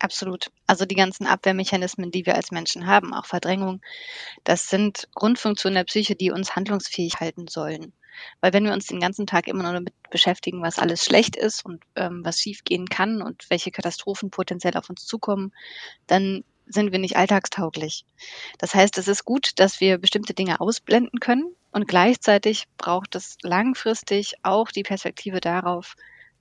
Absolut. 0.00 0.50
Also 0.66 0.84
die 0.84 0.96
ganzen 0.96 1.28
Abwehrmechanismen, 1.28 2.10
die 2.10 2.26
wir 2.26 2.34
als 2.34 2.50
Menschen 2.50 2.88
haben, 2.88 3.14
auch 3.14 3.26
Verdrängung, 3.26 3.80
das 4.42 4.68
sind 4.68 5.08
Grundfunktionen 5.14 5.76
der 5.76 5.84
Psyche, 5.84 6.16
die 6.16 6.32
uns 6.32 6.56
handlungsfähig 6.56 7.20
halten 7.20 7.46
sollen. 7.46 7.92
Weil 8.40 8.52
wenn 8.52 8.64
wir 8.64 8.72
uns 8.72 8.86
den 8.86 8.98
ganzen 8.98 9.28
Tag 9.28 9.46
immer 9.46 9.62
nur 9.62 9.72
damit 9.72 9.94
beschäftigen, 10.10 10.62
was 10.62 10.80
alles 10.80 11.04
schlecht 11.04 11.36
ist 11.36 11.64
und 11.64 11.84
ähm, 11.94 12.24
was 12.24 12.40
schiefgehen 12.40 12.88
kann 12.88 13.22
und 13.22 13.48
welche 13.50 13.70
Katastrophen 13.70 14.30
potenziell 14.30 14.76
auf 14.76 14.90
uns 14.90 15.06
zukommen, 15.06 15.54
dann 16.08 16.42
sind 16.66 16.92
wir 16.92 16.98
nicht 16.98 17.16
alltagstauglich. 17.16 18.04
Das 18.58 18.74
heißt, 18.74 18.98
es 18.98 19.08
ist 19.08 19.24
gut, 19.24 19.52
dass 19.56 19.80
wir 19.80 19.98
bestimmte 19.98 20.34
Dinge 20.34 20.60
ausblenden 20.60 21.20
können 21.20 21.54
und 21.70 21.88
gleichzeitig 21.88 22.64
braucht 22.76 23.14
es 23.14 23.36
langfristig 23.42 24.34
auch 24.42 24.70
die 24.70 24.82
Perspektive 24.82 25.40
darauf, 25.40 25.94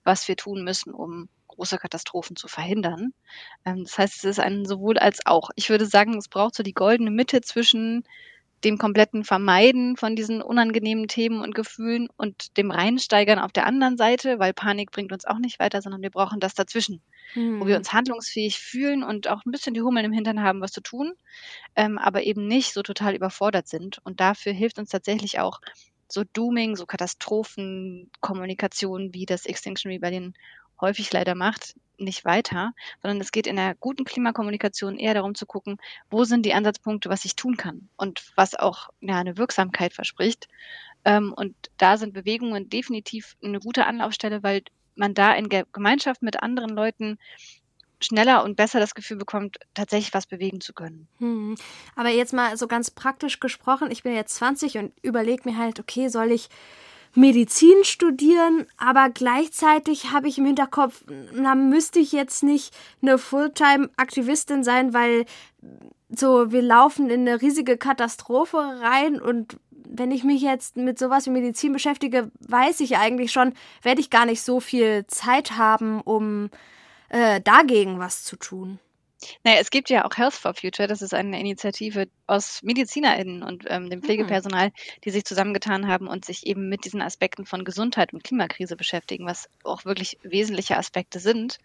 was 0.04 0.28
wir 0.28 0.36
tun 0.36 0.64
müssen, 0.64 0.94
um 0.94 1.30
große 1.48 1.78
Katastrophen 1.78 2.36
zu 2.36 2.48
verhindern. 2.48 3.14
Ähm, 3.66 3.84
das 3.84 3.98
heißt, 3.98 4.18
es 4.18 4.24
ist 4.24 4.40
ein 4.40 4.66
sowohl 4.66 4.98
als 4.98 5.26
auch. 5.26 5.50
Ich 5.56 5.70
würde 5.70 5.86
sagen, 5.86 6.18
es 6.18 6.28
braucht 6.28 6.56
so 6.56 6.64
die 6.64 6.74
goldene 6.74 7.12
Mitte 7.12 7.42
zwischen 7.42 8.04
dem 8.64 8.78
kompletten 8.78 9.24
Vermeiden 9.24 9.96
von 9.96 10.16
diesen 10.16 10.42
unangenehmen 10.42 11.08
Themen 11.08 11.42
und 11.42 11.54
Gefühlen 11.54 12.10
und 12.18 12.58
dem 12.58 12.72
Reinsteigern 12.72 13.40
auf 13.40 13.52
der 13.52 13.68
anderen 13.68 13.98
Seite, 13.98 14.40
weil 14.40 14.54
Panik 14.54 14.92
bringt 14.92 15.12
uns 15.12 15.26
auch 15.26 15.38
nicht 15.38 15.60
weiter, 15.60 15.82
sondern 15.82 16.02
wir 16.02 16.10
brauchen 16.10 16.40
das 16.40 16.56
dazwischen, 16.56 17.02
mhm. 17.34 17.60
wo 17.60 17.66
wir 17.66 17.74
hm. 17.76 17.80
uns 17.80 17.92
handlungsfähig 17.94 18.60
fühlen 18.60 19.04
und 19.04 19.28
auch 19.28 19.44
ein 19.46 19.52
bisschen 19.52 19.74
die 19.74 19.82
Hummeln 19.82 20.06
im 20.06 20.14
Hintern 20.14 20.42
haben, 20.42 20.62
was 20.62 20.72
zu 20.72 20.82
tun, 20.82 21.14
ähm, 21.76 21.98
aber 21.98 22.22
eben 22.24 22.48
nicht 22.48 22.74
so 22.74 22.84
total 22.84 23.16
überfordert 23.16 23.68
sind. 23.68 24.00
Und 24.04 24.20
dafür 24.20 24.54
hilft 24.54 24.78
uns 24.80 24.90
tatsächlich 24.90 25.40
auch 25.40 25.60
so 26.08 26.24
Dooming, 26.24 26.76
so 26.76 26.86
Katastrophenkommunikation, 26.86 29.14
wie 29.14 29.26
das 29.26 29.46
Extinction 29.46 29.92
Rebellion 29.92 30.34
häufig 30.80 31.12
leider 31.12 31.36
macht, 31.36 31.76
nicht 31.98 32.24
weiter, 32.26 32.74
sondern 33.02 33.22
es 33.22 33.32
geht 33.32 33.48
in 33.48 33.56
der 33.56 33.76
guten 33.76 34.04
Klimakommunikation 34.04 34.98
eher 34.98 35.14
darum 35.14 35.34
zu 35.36 35.46
gucken, 35.46 35.78
wo 36.10 36.26
sind 36.26 36.46
die 36.46 36.54
Ansatzpunkte, 36.54 37.10
was 37.10 37.24
ich 37.26 37.38
tun 37.38 37.58
kann 37.58 37.90
und 37.96 38.34
was 38.36 38.56
auch 38.56 38.90
ja, 39.00 39.18
eine 39.18 39.38
Wirksamkeit 39.38 39.94
verspricht. 39.94 40.50
Ähm, 41.06 41.34
und 41.34 41.56
da 41.78 41.98
sind 41.98 42.14
Bewegungen 42.14 42.70
definitiv 42.70 43.38
eine 43.44 43.60
gute 43.60 43.86
Anlaufstelle, 43.86 44.44
weil 44.44 44.64
man 44.96 45.14
da 45.14 45.34
in 45.34 45.50
Gemeinschaft 45.50 46.22
mit 46.22 46.42
anderen 46.42 46.72
Leuten 46.72 47.18
schneller 48.00 48.44
und 48.44 48.56
besser 48.56 48.80
das 48.80 48.94
Gefühl 48.94 49.18
bekommt, 49.18 49.58
tatsächlich 49.74 50.14
was 50.14 50.28
bewegen 50.28 50.62
zu 50.62 50.74
können. 50.74 51.08
Hm. 51.20 51.56
Aber 51.96 52.10
jetzt 52.10 52.34
mal 52.34 52.58
so 52.58 52.68
ganz 52.68 52.92
praktisch 52.92 53.40
gesprochen, 53.40 53.90
ich 53.92 54.04
bin 54.04 54.14
jetzt 54.14 54.36
20 54.36 54.78
und 54.78 54.94
überlege 55.02 55.50
mir 55.50 55.58
halt, 55.58 55.80
okay, 55.80 56.10
soll 56.10 56.32
ich 56.32 56.50
Medizin 57.16 57.84
studieren, 57.84 58.68
aber 58.78 59.10
gleichzeitig 59.10 60.12
habe 60.12 60.28
ich 60.28 60.38
im 60.38 60.46
Hinterkopf, 60.46 61.04
na, 61.34 61.56
müsste 61.56 62.00
ich 62.00 62.12
jetzt 62.12 62.44
nicht 62.44 62.76
eine 63.02 63.18
Fulltime-Aktivistin 63.18 64.64
sein, 64.64 64.94
weil 64.94 65.26
so, 66.10 66.52
wir 66.52 66.62
laufen 66.62 67.10
in 67.10 67.22
eine 67.22 67.42
riesige 67.42 67.78
Katastrophe 67.78 68.58
rein 68.58 69.22
und 69.22 69.58
wenn 69.98 70.12
ich 70.12 70.24
mich 70.24 70.42
jetzt 70.42 70.78
mit 70.78 71.00
sowas 71.00 71.26
wie 71.26 71.32
Medizin 71.32 71.74
beschäftige, 71.74 72.32
weiß 72.40 72.80
ich 72.80 72.98
eigentlich 72.98 73.32
schon, 73.32 73.54
werde 73.82 74.02
ich 74.02 74.10
gar 74.10 74.26
nicht 74.26 74.42
so 74.42 74.60
viel 74.60 75.06
Zeit 75.08 75.58
haben, 75.58 76.02
um 76.02 76.50
äh, 77.10 77.42
dagegen 77.42 78.00
was 78.00 78.24
zu 78.24 78.36
tun. 78.36 78.80
Naja, 79.44 79.58
es 79.60 79.70
gibt 79.70 79.90
ja 79.90 80.06
auch 80.06 80.18
Health 80.18 80.34
for 80.34 80.54
Future. 80.54 80.88
Das 80.88 81.02
ist 81.02 81.14
eine 81.14 81.40
Initiative 81.40 82.08
aus 82.28 82.62
MedizinerInnen 82.64 83.44
und 83.44 83.66
ähm, 83.68 83.90
dem 83.90 84.00
mhm. 84.00 84.04
Pflegepersonal, 84.04 84.72
die 85.04 85.12
sich 85.12 85.26
zusammengetan 85.26 85.88
haben 85.88 86.08
und 86.08 86.26
sich 86.26 86.46
eben 86.46 86.70
mit 86.70 86.86
diesen 86.86 87.02
Aspekten 87.02 87.46
von 87.46 87.64
Gesundheit 87.64 88.14
und 88.14 88.24
Klimakrise 88.24 88.76
beschäftigen, 88.76 89.26
was 89.26 89.50
auch 89.64 89.86
wirklich 89.86 90.18
wesentliche 90.24 90.78
Aspekte 90.78 91.20
sind. 91.20 91.60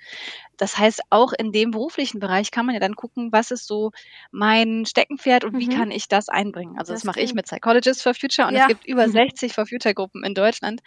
Das 0.56 0.78
heißt, 0.78 1.02
auch 1.10 1.32
in 1.32 1.52
dem 1.52 1.70
beruflichen 1.70 2.20
Bereich 2.20 2.50
kann 2.50 2.66
man 2.66 2.74
ja 2.74 2.80
dann 2.80 2.96
gucken, 2.96 3.32
was 3.32 3.50
ist 3.50 3.66
so 3.66 3.92
mein 4.30 4.84
Steckenpferd 4.86 5.44
und 5.44 5.54
mhm. 5.54 5.58
wie 5.58 5.68
kann 5.68 5.90
ich 5.90 6.08
das 6.08 6.28
einbringen. 6.28 6.78
Also 6.78 6.92
das, 6.92 7.02
das 7.02 7.06
mache 7.06 7.20
ich 7.20 7.34
mit 7.34 7.46
Psychologists 7.46 8.02
for 8.02 8.14
Future 8.14 8.48
und 8.48 8.54
ja. 8.54 8.62
es 8.62 8.68
gibt 8.68 8.86
über 8.86 9.08
60 9.20 9.52
For 9.52 9.66
Future 9.66 9.94
Gruppen 9.94 10.24
in 10.24 10.34
Deutschland. 10.34 10.80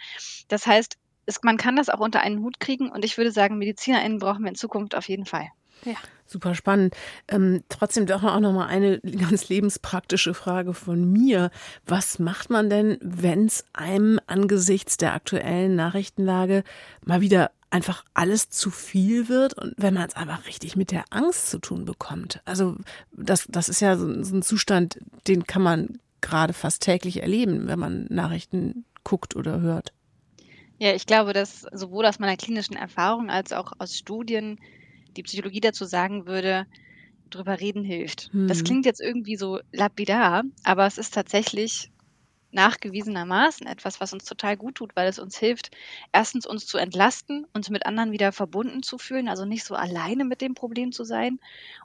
Das 0.48 0.66
heißt, 0.66 0.96
es, 1.26 1.42
man 1.42 1.56
kann 1.56 1.76
das 1.76 1.88
auch 1.88 2.00
unter 2.00 2.20
einen 2.20 2.40
Hut 2.40 2.60
kriegen 2.60 2.90
und 2.90 3.04
ich 3.04 3.16
würde 3.16 3.30
sagen, 3.30 3.58
MedizinerInnen 3.58 4.18
brauchen 4.18 4.42
wir 4.42 4.50
in 4.50 4.54
Zukunft 4.54 4.94
auf 4.94 5.08
jeden 5.08 5.26
Fall. 5.26 5.48
Ja. 5.84 5.96
Super 6.26 6.54
spannend. 6.54 6.94
Ähm, 7.28 7.62
trotzdem 7.68 8.06
doch 8.06 8.22
auch 8.22 8.40
noch 8.40 8.52
mal 8.52 8.66
eine 8.66 9.00
ganz 9.00 9.48
lebenspraktische 9.48 10.34
Frage 10.34 10.72
von 10.72 11.12
mir. 11.12 11.50
Was 11.86 12.18
macht 12.18 12.50
man 12.50 12.70
denn, 12.70 12.98
wenn 13.00 13.46
es 13.46 13.64
einem 13.72 14.18
angesichts 14.26 14.96
der 14.96 15.14
aktuellen 15.14 15.76
Nachrichtenlage 15.76 16.64
mal 17.04 17.20
wieder 17.20 17.50
einfach 17.70 18.04
alles 18.14 18.48
zu 18.48 18.70
viel 18.70 19.28
wird 19.28 19.54
und 19.54 19.74
wenn 19.76 19.94
man 19.94 20.08
es 20.08 20.16
einfach 20.16 20.46
richtig 20.46 20.76
mit 20.76 20.92
der 20.92 21.04
Angst 21.10 21.50
zu 21.50 21.58
tun 21.58 21.84
bekommt? 21.84 22.40
Also 22.44 22.76
das, 23.12 23.46
das 23.48 23.68
ist 23.68 23.80
ja 23.80 23.96
so, 23.96 24.22
so 24.22 24.36
ein 24.36 24.42
Zustand, 24.42 24.98
den 25.26 25.46
kann 25.46 25.62
man 25.62 25.98
gerade 26.20 26.54
fast 26.54 26.82
täglich 26.82 27.20
erleben, 27.20 27.68
wenn 27.68 27.78
man 27.78 28.06
Nachrichten 28.08 28.86
guckt 29.02 29.36
oder 29.36 29.60
hört. 29.60 29.92
Ja, 30.78 30.94
ich 30.94 31.06
glaube, 31.06 31.32
dass 31.32 31.62
sowohl 31.72 32.06
aus 32.06 32.18
meiner 32.18 32.36
klinischen 32.36 32.76
Erfahrung 32.76 33.30
als 33.30 33.52
auch 33.52 33.72
aus 33.78 33.96
Studien 33.96 34.58
die 35.16 35.22
Psychologie 35.22 35.60
dazu 35.60 35.84
sagen 35.84 36.26
würde, 36.26 36.66
drüber 37.30 37.60
reden 37.60 37.84
hilft. 37.84 38.30
Mhm. 38.32 38.48
Das 38.48 38.64
klingt 38.64 38.86
jetzt 38.86 39.00
irgendwie 39.00 39.36
so 39.36 39.60
lapidar, 39.72 40.44
aber 40.64 40.86
es 40.86 40.98
ist 40.98 41.14
tatsächlich 41.14 41.90
nachgewiesenermaßen 42.52 43.66
etwas, 43.66 44.00
was 44.00 44.12
uns 44.12 44.24
total 44.24 44.56
gut 44.56 44.76
tut, 44.76 44.94
weil 44.94 45.08
es 45.08 45.18
uns 45.18 45.36
hilft, 45.36 45.70
erstens 46.12 46.46
uns 46.46 46.66
zu 46.66 46.78
entlasten, 46.78 47.46
uns 47.52 47.68
mit 47.68 47.84
anderen 47.84 48.12
wieder 48.12 48.30
verbunden 48.32 48.82
zu 48.82 48.96
fühlen, 48.96 49.28
also 49.28 49.44
nicht 49.44 49.64
so 49.64 49.74
alleine 49.74 50.24
mit 50.24 50.40
dem 50.40 50.54
Problem 50.54 50.92
zu 50.92 51.04
sein 51.04 51.40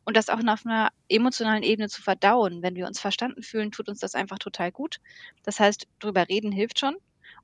und 0.05 0.15
das 0.15 0.29
auch 0.29 0.39
auf 0.39 0.65
einer 0.65 0.89
emotionalen 1.09 1.63
Ebene 1.63 1.89
zu 1.89 2.01
verdauen. 2.03 2.61
Wenn 2.61 2.75
wir 2.75 2.85
uns 2.85 2.99
verstanden 2.99 3.41
fühlen, 3.41 3.71
tut 3.71 3.89
uns 3.89 3.99
das 3.99 4.13
einfach 4.15 4.37
total 4.37 4.71
gut. 4.71 4.97
Das 5.43 5.59
heißt, 5.59 5.87
drüber 5.99 6.29
reden 6.29 6.51
hilft 6.51 6.79
schon. 6.79 6.95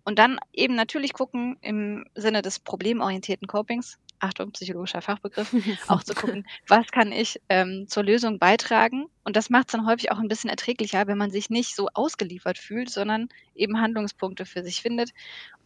Und 0.03 0.19
dann 0.19 0.39
eben 0.53 0.75
natürlich 0.75 1.13
gucken 1.13 1.57
im 1.61 2.05
Sinne 2.15 2.41
des 2.43 2.59
problemorientierten 2.59 3.47
Copings, 3.47 3.97
Achtung, 4.25 4.51
psychologischer 4.51 5.01
Fachbegriff, 5.01 5.53
auch 5.87 6.03
zu 6.03 6.13
gucken, 6.13 6.45
was 6.67 6.87
kann 6.87 7.11
ich 7.11 7.39
ähm, 7.49 7.87
zur 7.87 8.03
Lösung 8.03 8.39
beitragen. 8.39 9.05
Und 9.23 9.35
das 9.35 9.49
macht 9.49 9.67
es 9.67 9.71
dann 9.73 9.87
häufig 9.87 10.11
auch 10.11 10.19
ein 10.19 10.27
bisschen 10.27 10.49
erträglicher, 10.49 11.07
wenn 11.07 11.17
man 11.17 11.31
sich 11.31 11.49
nicht 11.49 11.75
so 11.75 11.89
ausgeliefert 11.93 12.57
fühlt, 12.57 12.89
sondern 12.89 13.29
eben 13.53 13.79
Handlungspunkte 13.79 14.45
für 14.45 14.63
sich 14.63 14.81
findet. 14.81 15.11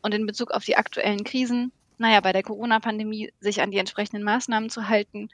Und 0.02 0.14
in 0.14 0.26
Bezug 0.26 0.52
auf 0.52 0.66
die 0.66 0.78
aktuellen 0.78 1.24
Krisen, 1.24 1.72
naja, 1.98 2.22
bei 2.22 2.34
der 2.34 2.44
Corona-Pandemie 2.44 3.32
sich 3.40 3.62
an 3.62 3.72
die 3.72 3.78
entsprechenden 3.78 4.24
Maßnahmen 4.24 4.70
zu 4.70 4.88
halten, 4.88 5.30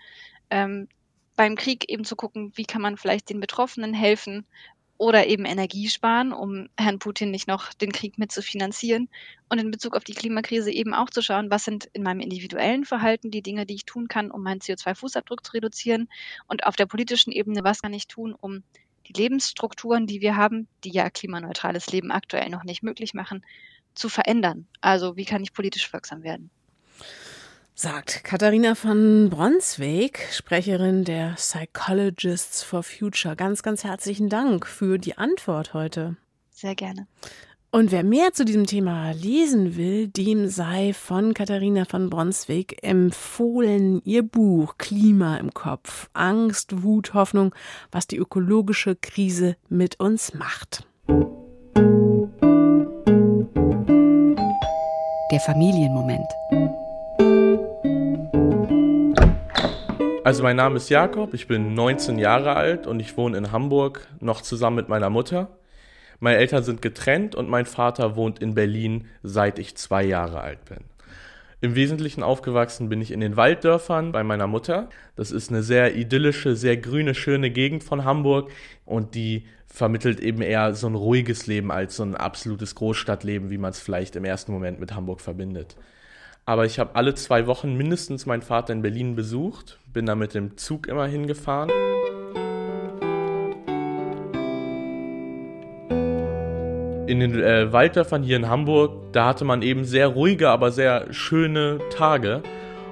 ähm, 0.49 0.87
beim 1.35 1.55
Krieg 1.55 1.89
eben 1.89 2.05
zu 2.05 2.15
gucken, 2.15 2.53
wie 2.55 2.65
kann 2.65 2.81
man 2.81 2.97
vielleicht 2.97 3.29
den 3.29 3.39
Betroffenen 3.39 3.93
helfen, 3.93 4.45
oder 4.97 5.27
eben 5.27 5.45
Energie 5.45 5.89
sparen, 5.89 6.31
um 6.31 6.69
Herrn 6.77 6.99
Putin 6.99 7.31
nicht 7.31 7.47
noch 7.47 7.73
den 7.73 7.91
Krieg 7.91 8.17
mit 8.17 8.31
zu 8.31 8.41
finanzieren. 8.41 9.09
Und 9.49 9.59
in 9.59 9.71
Bezug 9.71 9.95
auf 9.95 10.03
die 10.03 10.13
Klimakrise 10.13 10.71
eben 10.71 10.93
auch 10.93 11.09
zu 11.09 11.21
schauen, 11.21 11.51
was 11.51 11.65
sind 11.65 11.89
in 11.93 12.03
meinem 12.03 12.21
individuellen 12.21 12.85
Verhalten 12.85 13.29
die 13.29 13.41
Dinge, 13.41 13.65
die 13.65 13.75
ich 13.75 13.85
tun 13.85 14.07
kann, 14.07 14.31
um 14.31 14.41
meinen 14.41 14.61
CO2-Fußabdruck 14.61 15.43
zu 15.43 15.51
reduzieren. 15.53 16.07
Und 16.47 16.65
auf 16.65 16.75
der 16.75 16.85
politischen 16.85 17.31
Ebene, 17.31 17.63
was 17.63 17.81
kann 17.81 17.93
ich 17.93 18.07
tun, 18.07 18.33
um 18.33 18.63
die 19.07 19.13
Lebensstrukturen, 19.13 20.07
die 20.07 20.21
wir 20.21 20.35
haben, 20.35 20.67
die 20.83 20.91
ja 20.91 21.09
klimaneutrales 21.09 21.91
Leben 21.91 22.11
aktuell 22.11 22.49
noch 22.49 22.63
nicht 22.63 22.81
möglich 22.81 23.13
machen, 23.13 23.45
zu 23.93 24.09
verändern. 24.09 24.67
Also 24.81 25.15
wie 25.17 25.25
kann 25.25 25.43
ich 25.43 25.53
politisch 25.53 25.91
wirksam 25.91 26.23
werden? 26.23 26.49
Sagt 27.77 28.23
Katharina 28.23 28.73
von 28.73 29.29
Bronsweg, 29.29 30.29
Sprecherin 30.31 31.03
der 31.03 31.33
Psychologists 31.35 32.63
for 32.63 32.83
Future. 32.83 33.35
Ganz, 33.35 33.63
ganz 33.63 33.83
herzlichen 33.83 34.29
Dank 34.29 34.65
für 34.65 34.97
die 34.97 35.17
Antwort 35.17 35.73
heute. 35.73 36.15
Sehr 36.51 36.73
gerne. 36.73 37.05
Und 37.71 37.91
wer 37.91 38.05
mehr 38.05 38.31
zu 38.31 38.45
diesem 38.45 38.65
Thema 38.65 39.11
lesen 39.11 39.75
will, 39.75 40.07
dem 40.07 40.47
sei 40.47 40.93
von 40.93 41.33
Katharina 41.33 41.83
von 41.83 42.09
Bronsweg 42.09 42.81
empfohlen 42.81 44.01
ihr 44.05 44.23
Buch 44.23 44.77
Klima 44.77 45.35
im 45.35 45.53
Kopf. 45.53 46.09
Angst, 46.13 46.81
Wut, 46.81 47.13
Hoffnung, 47.13 47.53
was 47.91 48.07
die 48.07 48.15
ökologische 48.15 48.95
Krise 48.95 49.57
mit 49.67 49.99
uns 49.99 50.33
macht. 50.33 50.87
Der 55.29 55.39
Familienmoment. 55.41 56.31
Also 60.25 60.41
mein 60.41 60.55
Name 60.55 60.77
ist 60.77 60.89
Jakob, 60.89 61.35
ich 61.35 61.47
bin 61.47 61.75
19 61.75 62.17
Jahre 62.17 62.55
alt 62.55 62.87
und 62.87 62.99
ich 62.99 63.15
wohne 63.15 63.37
in 63.37 63.51
Hamburg 63.51 64.07
noch 64.19 64.41
zusammen 64.41 64.77
mit 64.77 64.89
meiner 64.89 65.11
Mutter. 65.11 65.49
Meine 66.19 66.39
Eltern 66.39 66.63
sind 66.63 66.81
getrennt 66.81 67.35
und 67.35 67.47
mein 67.47 67.67
Vater 67.67 68.15
wohnt 68.15 68.39
in 68.39 68.55
Berlin, 68.55 69.05
seit 69.21 69.59
ich 69.59 69.77
zwei 69.77 70.03
Jahre 70.03 70.41
alt 70.41 70.65
bin. 70.65 70.79
Im 71.61 71.75
Wesentlichen 71.75 72.23
aufgewachsen 72.23 72.89
bin 72.89 73.01
ich 73.01 73.11
in 73.11 73.19
den 73.19 73.37
Walddörfern 73.37 74.11
bei 74.11 74.23
meiner 74.23 74.47
Mutter. 74.47 74.89
Das 75.15 75.29
ist 75.29 75.51
eine 75.51 75.61
sehr 75.61 75.95
idyllische, 75.95 76.55
sehr 76.55 76.77
grüne, 76.77 77.13
schöne 77.13 77.51
Gegend 77.51 77.83
von 77.83 78.03
Hamburg 78.03 78.49
und 78.83 79.13
die 79.13 79.45
vermittelt 79.67 80.19
eben 80.19 80.41
eher 80.41 80.73
so 80.73 80.87
ein 80.87 80.95
ruhiges 80.95 81.45
Leben 81.45 81.71
als 81.71 81.97
so 81.97 82.03
ein 82.03 82.15
absolutes 82.15 82.73
Großstadtleben, 82.73 83.51
wie 83.51 83.59
man 83.59 83.69
es 83.69 83.79
vielleicht 83.79 84.15
im 84.15 84.25
ersten 84.25 84.53
Moment 84.53 84.79
mit 84.79 84.95
Hamburg 84.95 85.21
verbindet. 85.21 85.75
Aber 86.47 86.65
ich 86.65 86.77
habe 86.77 86.95
alle 86.95 87.15
zwei 87.15 87.47
Wochen 87.47 87.75
mindestens 87.75 88.27
meinen 88.27 88.43
Vater 88.43 88.71
in 88.71 88.83
Berlin 88.83 89.15
besucht, 89.15 89.79
bin 89.91 90.05
da 90.05 90.13
mit 90.13 90.35
dem 90.35 90.57
Zug 90.57 90.87
immer 90.87 91.07
hingefahren. 91.07 91.71
In 97.07 97.19
den 97.19 97.41
äh, 97.41 97.73
Walddörfern 97.73 98.21
hier 98.21 98.37
in 98.37 98.47
Hamburg, 98.47 99.11
da 99.11 99.25
hatte 99.25 99.43
man 99.43 99.63
eben 99.63 99.85
sehr 99.85 100.07
ruhige, 100.07 100.49
aber 100.49 100.71
sehr 100.71 101.11
schöne 101.11 101.79
Tage. 101.89 102.43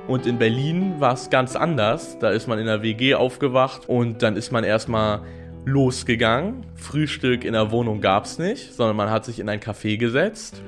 Und 0.07 0.25
in 0.25 0.39
Berlin 0.39 0.95
war 0.99 1.13
es 1.13 1.29
ganz 1.29 1.55
anders. 1.55 2.17
Da 2.17 2.31
ist 2.31 2.47
man 2.47 2.57
in 2.57 2.65
der 2.65 2.81
WG 2.81 3.13
aufgewacht 3.13 3.87
und 3.87 4.23
dann 4.23 4.35
ist 4.35 4.51
man 4.51 4.63
erstmal 4.63 5.21
losgegangen. 5.65 6.65
Frühstück 6.75 7.45
in 7.45 7.53
der 7.53 7.69
Wohnung 7.69 8.01
gab 8.01 8.25
es 8.25 8.39
nicht, 8.39 8.73
sondern 8.73 8.95
man 8.95 9.11
hat 9.11 9.25
sich 9.25 9.39
in 9.39 9.47
ein 9.47 9.59
Café 9.59 9.97
gesetzt 9.97 10.63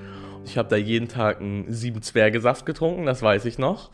ich 0.46 0.58
habe 0.58 0.70
da 0.70 0.76
jeden 0.76 1.08
Tag 1.08 1.42
einen 1.42 1.72
sieben 1.72 2.02
Zwergesaft 2.02 2.66
getrunken, 2.66 3.06
das 3.06 3.22
weiß 3.22 3.46
ich 3.46 3.58
noch. 3.58 3.92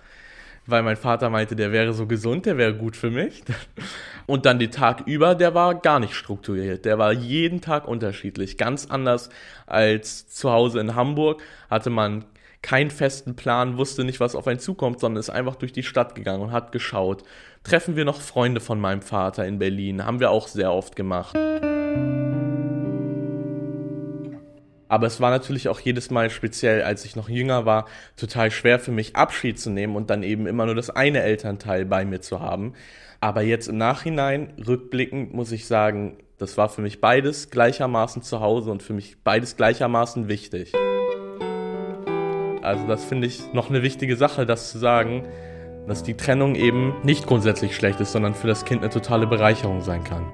Weil 0.67 0.83
mein 0.83 0.95
Vater 0.95 1.31
meinte, 1.31 1.55
der 1.55 1.71
wäre 1.71 1.93
so 1.93 2.05
gesund, 2.05 2.45
der 2.45 2.57
wäre 2.57 2.75
gut 2.75 2.95
für 2.95 3.09
mich. 3.09 3.43
Und 4.27 4.45
dann 4.45 4.59
den 4.59 4.69
Tag 4.69 5.01
über, 5.07 5.33
der 5.33 5.55
war 5.55 5.73
gar 5.73 5.99
nicht 5.99 6.13
strukturiert. 6.13 6.85
Der 6.85 6.99
war 6.99 7.11
jeden 7.11 7.61
Tag 7.61 7.87
unterschiedlich. 7.87 8.57
Ganz 8.57 8.85
anders 8.85 9.29
als 9.65 10.27
zu 10.27 10.51
Hause 10.51 10.79
in 10.79 10.95
Hamburg 10.95 11.41
hatte 11.69 11.89
man 11.89 12.25
keinen 12.61 12.91
festen 12.91 13.35
Plan, 13.35 13.77
wusste 13.77 14.03
nicht, 14.03 14.19
was 14.19 14.35
auf 14.35 14.45
einen 14.45 14.59
zukommt, 14.59 14.99
sondern 14.99 15.19
ist 15.19 15.31
einfach 15.31 15.55
durch 15.55 15.73
die 15.73 15.81
Stadt 15.81 16.13
gegangen 16.13 16.43
und 16.43 16.51
hat 16.51 16.71
geschaut. 16.71 17.23
Treffen 17.63 17.95
wir 17.95 18.05
noch 18.05 18.21
Freunde 18.21 18.61
von 18.61 18.79
meinem 18.79 19.01
Vater 19.01 19.47
in 19.47 19.57
Berlin? 19.57 20.05
Haben 20.05 20.19
wir 20.19 20.29
auch 20.29 20.47
sehr 20.47 20.71
oft 20.71 20.95
gemacht. 20.95 21.35
Aber 24.91 25.07
es 25.07 25.21
war 25.21 25.29
natürlich 25.29 25.69
auch 25.69 25.79
jedes 25.79 26.11
Mal 26.11 26.29
speziell, 26.29 26.81
als 26.81 27.05
ich 27.05 27.15
noch 27.15 27.29
jünger 27.29 27.65
war, 27.65 27.85
total 28.17 28.51
schwer 28.51 28.77
für 28.77 28.91
mich 28.91 29.15
Abschied 29.15 29.57
zu 29.57 29.69
nehmen 29.69 29.95
und 29.95 30.09
dann 30.09 30.21
eben 30.21 30.47
immer 30.47 30.65
nur 30.65 30.75
das 30.75 30.89
eine 30.89 31.21
Elternteil 31.21 31.85
bei 31.85 32.03
mir 32.03 32.19
zu 32.19 32.41
haben. 32.41 32.73
Aber 33.21 33.41
jetzt 33.41 33.69
im 33.69 33.77
Nachhinein, 33.77 34.51
rückblickend, 34.67 35.33
muss 35.33 35.53
ich 35.53 35.65
sagen, 35.65 36.17
das 36.37 36.57
war 36.57 36.67
für 36.67 36.81
mich 36.81 36.99
beides 36.99 37.49
gleichermaßen 37.51 38.21
zu 38.21 38.41
Hause 38.41 38.69
und 38.69 38.83
für 38.83 38.91
mich 38.91 39.23
beides 39.23 39.55
gleichermaßen 39.55 40.27
wichtig. 40.27 40.73
Also 42.61 42.85
das 42.85 43.05
finde 43.05 43.27
ich 43.27 43.53
noch 43.53 43.69
eine 43.69 43.83
wichtige 43.83 44.17
Sache, 44.17 44.45
das 44.45 44.73
zu 44.73 44.77
sagen, 44.77 45.23
dass 45.87 46.03
die 46.03 46.17
Trennung 46.17 46.55
eben 46.55 46.95
nicht 47.03 47.27
grundsätzlich 47.27 47.77
schlecht 47.77 48.01
ist, 48.01 48.11
sondern 48.11 48.35
für 48.35 48.47
das 48.47 48.65
Kind 48.65 48.81
eine 48.81 48.89
totale 48.89 49.25
Bereicherung 49.25 49.79
sein 49.79 50.03
kann 50.03 50.29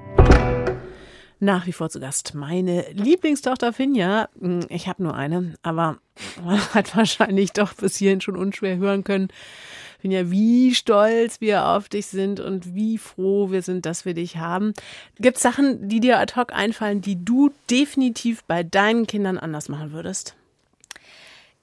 nach 1.40 1.66
wie 1.66 1.72
vor 1.72 1.90
zu 1.90 2.00
Gast. 2.00 2.34
Meine 2.34 2.84
Lieblingstochter 2.92 3.72
Finja, 3.72 4.28
hm, 4.40 4.66
ich 4.68 4.88
habe 4.88 5.02
nur 5.02 5.14
eine, 5.14 5.54
aber 5.62 5.98
man 6.42 6.58
hat 6.74 6.96
wahrscheinlich 6.96 7.52
doch 7.52 7.74
bis 7.74 7.96
hierhin 7.96 8.20
schon 8.20 8.36
unschwer 8.36 8.76
hören 8.76 9.04
können, 9.04 9.28
Finja, 10.00 10.30
wie 10.30 10.74
stolz 10.74 11.40
wir 11.40 11.66
auf 11.66 11.88
dich 11.88 12.06
sind 12.06 12.38
und 12.38 12.74
wie 12.74 12.98
froh 12.98 13.50
wir 13.50 13.62
sind, 13.62 13.84
dass 13.84 14.04
wir 14.04 14.14
dich 14.14 14.36
haben. 14.36 14.72
Gibt 15.18 15.38
es 15.38 15.42
Sachen, 15.42 15.88
die 15.88 15.98
dir 15.98 16.18
ad 16.18 16.34
hoc 16.36 16.52
einfallen, 16.52 17.00
die 17.00 17.24
du 17.24 17.50
definitiv 17.68 18.44
bei 18.44 18.62
deinen 18.62 19.08
Kindern 19.08 19.38
anders 19.38 19.68
machen 19.68 19.92
würdest? 19.92 20.36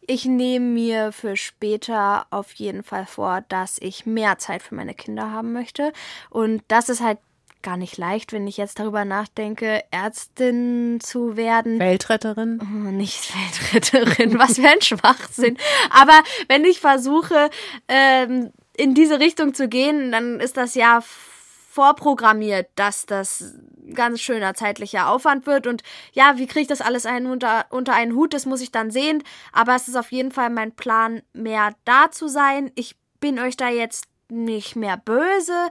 Ich 0.07 0.25
nehme 0.25 0.65
mir 0.65 1.11
für 1.11 1.35
später 1.35 2.27
auf 2.29 2.51
jeden 2.53 2.83
Fall 2.83 3.05
vor, 3.07 3.43
dass 3.47 3.77
ich 3.79 4.05
mehr 4.05 4.37
Zeit 4.37 4.61
für 4.61 4.75
meine 4.75 4.93
Kinder 4.93 5.31
haben 5.31 5.51
möchte. 5.51 5.93
Und 6.29 6.61
das 6.67 6.89
ist 6.89 7.01
halt 7.01 7.17
gar 7.65 7.75
nicht 7.75 7.97
leicht, 7.97 8.31
wenn 8.31 8.47
ich 8.47 8.55
jetzt 8.55 8.79
darüber 8.79 9.03
nachdenke, 9.03 9.83
Ärztin 9.91 10.99
zu 11.01 11.35
werden. 11.35 11.79
Weltretterin? 11.79 12.61
Oh, 12.61 12.91
nicht 12.91 13.33
Weltretterin, 13.73 14.39
was 14.39 14.55
für 14.55 14.69
ein 14.69 14.81
Schwachsinn. 14.81 15.57
Aber 15.89 16.17
wenn 16.47 16.63
ich 16.63 16.79
versuche, 16.79 17.49
ähm, 17.89 18.51
in 18.77 18.93
diese 18.93 19.19
Richtung 19.19 19.53
zu 19.53 19.67
gehen, 19.67 20.11
dann 20.11 20.39
ist 20.39 20.55
das 20.55 20.75
ja 20.75 21.01
vorprogrammiert, 21.01 22.69
dass 22.75 23.05
das 23.05 23.55
ganz 23.93 24.21
schöner 24.21 24.53
zeitlicher 24.53 25.09
Aufwand 25.09 25.45
wird. 25.47 25.67
Und 25.67 25.83
ja, 26.13 26.37
wie 26.37 26.47
kriege 26.47 26.61
ich 26.61 26.67
das 26.67 26.81
alles 26.81 27.05
ein, 27.05 27.25
unter, 27.25 27.65
unter 27.69 27.93
einen 27.93 28.15
Hut? 28.15 28.33
Das 28.33 28.45
muss 28.45 28.61
ich 28.61 28.71
dann 28.71 28.91
sehen. 28.91 29.23
Aber 29.51 29.75
es 29.75 29.87
ist 29.87 29.97
auf 29.97 30.11
jeden 30.11 30.31
Fall 30.31 30.49
mein 30.49 30.71
Plan, 30.71 31.21
mehr 31.33 31.73
da 31.83 32.11
zu 32.11 32.27
sein. 32.27 32.71
Ich 32.75 32.95
bin 33.19 33.39
euch 33.39 33.57
da 33.57 33.69
jetzt 33.69 34.05
nicht 34.29 34.75
mehr 34.75 34.97
böse, 34.97 35.69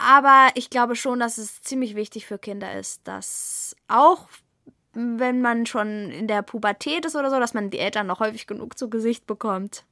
aber 0.00 0.48
ich 0.54 0.70
glaube 0.70 0.96
schon, 0.96 1.20
dass 1.20 1.38
es 1.38 1.62
ziemlich 1.62 1.94
wichtig 1.94 2.26
für 2.26 2.38
Kinder 2.38 2.72
ist, 2.78 3.06
dass 3.06 3.76
auch 3.88 4.28
wenn 4.92 5.40
man 5.40 5.66
schon 5.66 6.10
in 6.10 6.26
der 6.26 6.42
Pubertät 6.42 7.06
ist 7.06 7.14
oder 7.14 7.30
so, 7.30 7.38
dass 7.38 7.54
man 7.54 7.70
die 7.70 7.78
Eltern 7.78 8.06
noch 8.06 8.20
häufig 8.20 8.46
genug 8.46 8.76
zu 8.76 8.90
Gesicht 8.90 9.26
bekommt. 9.26 9.84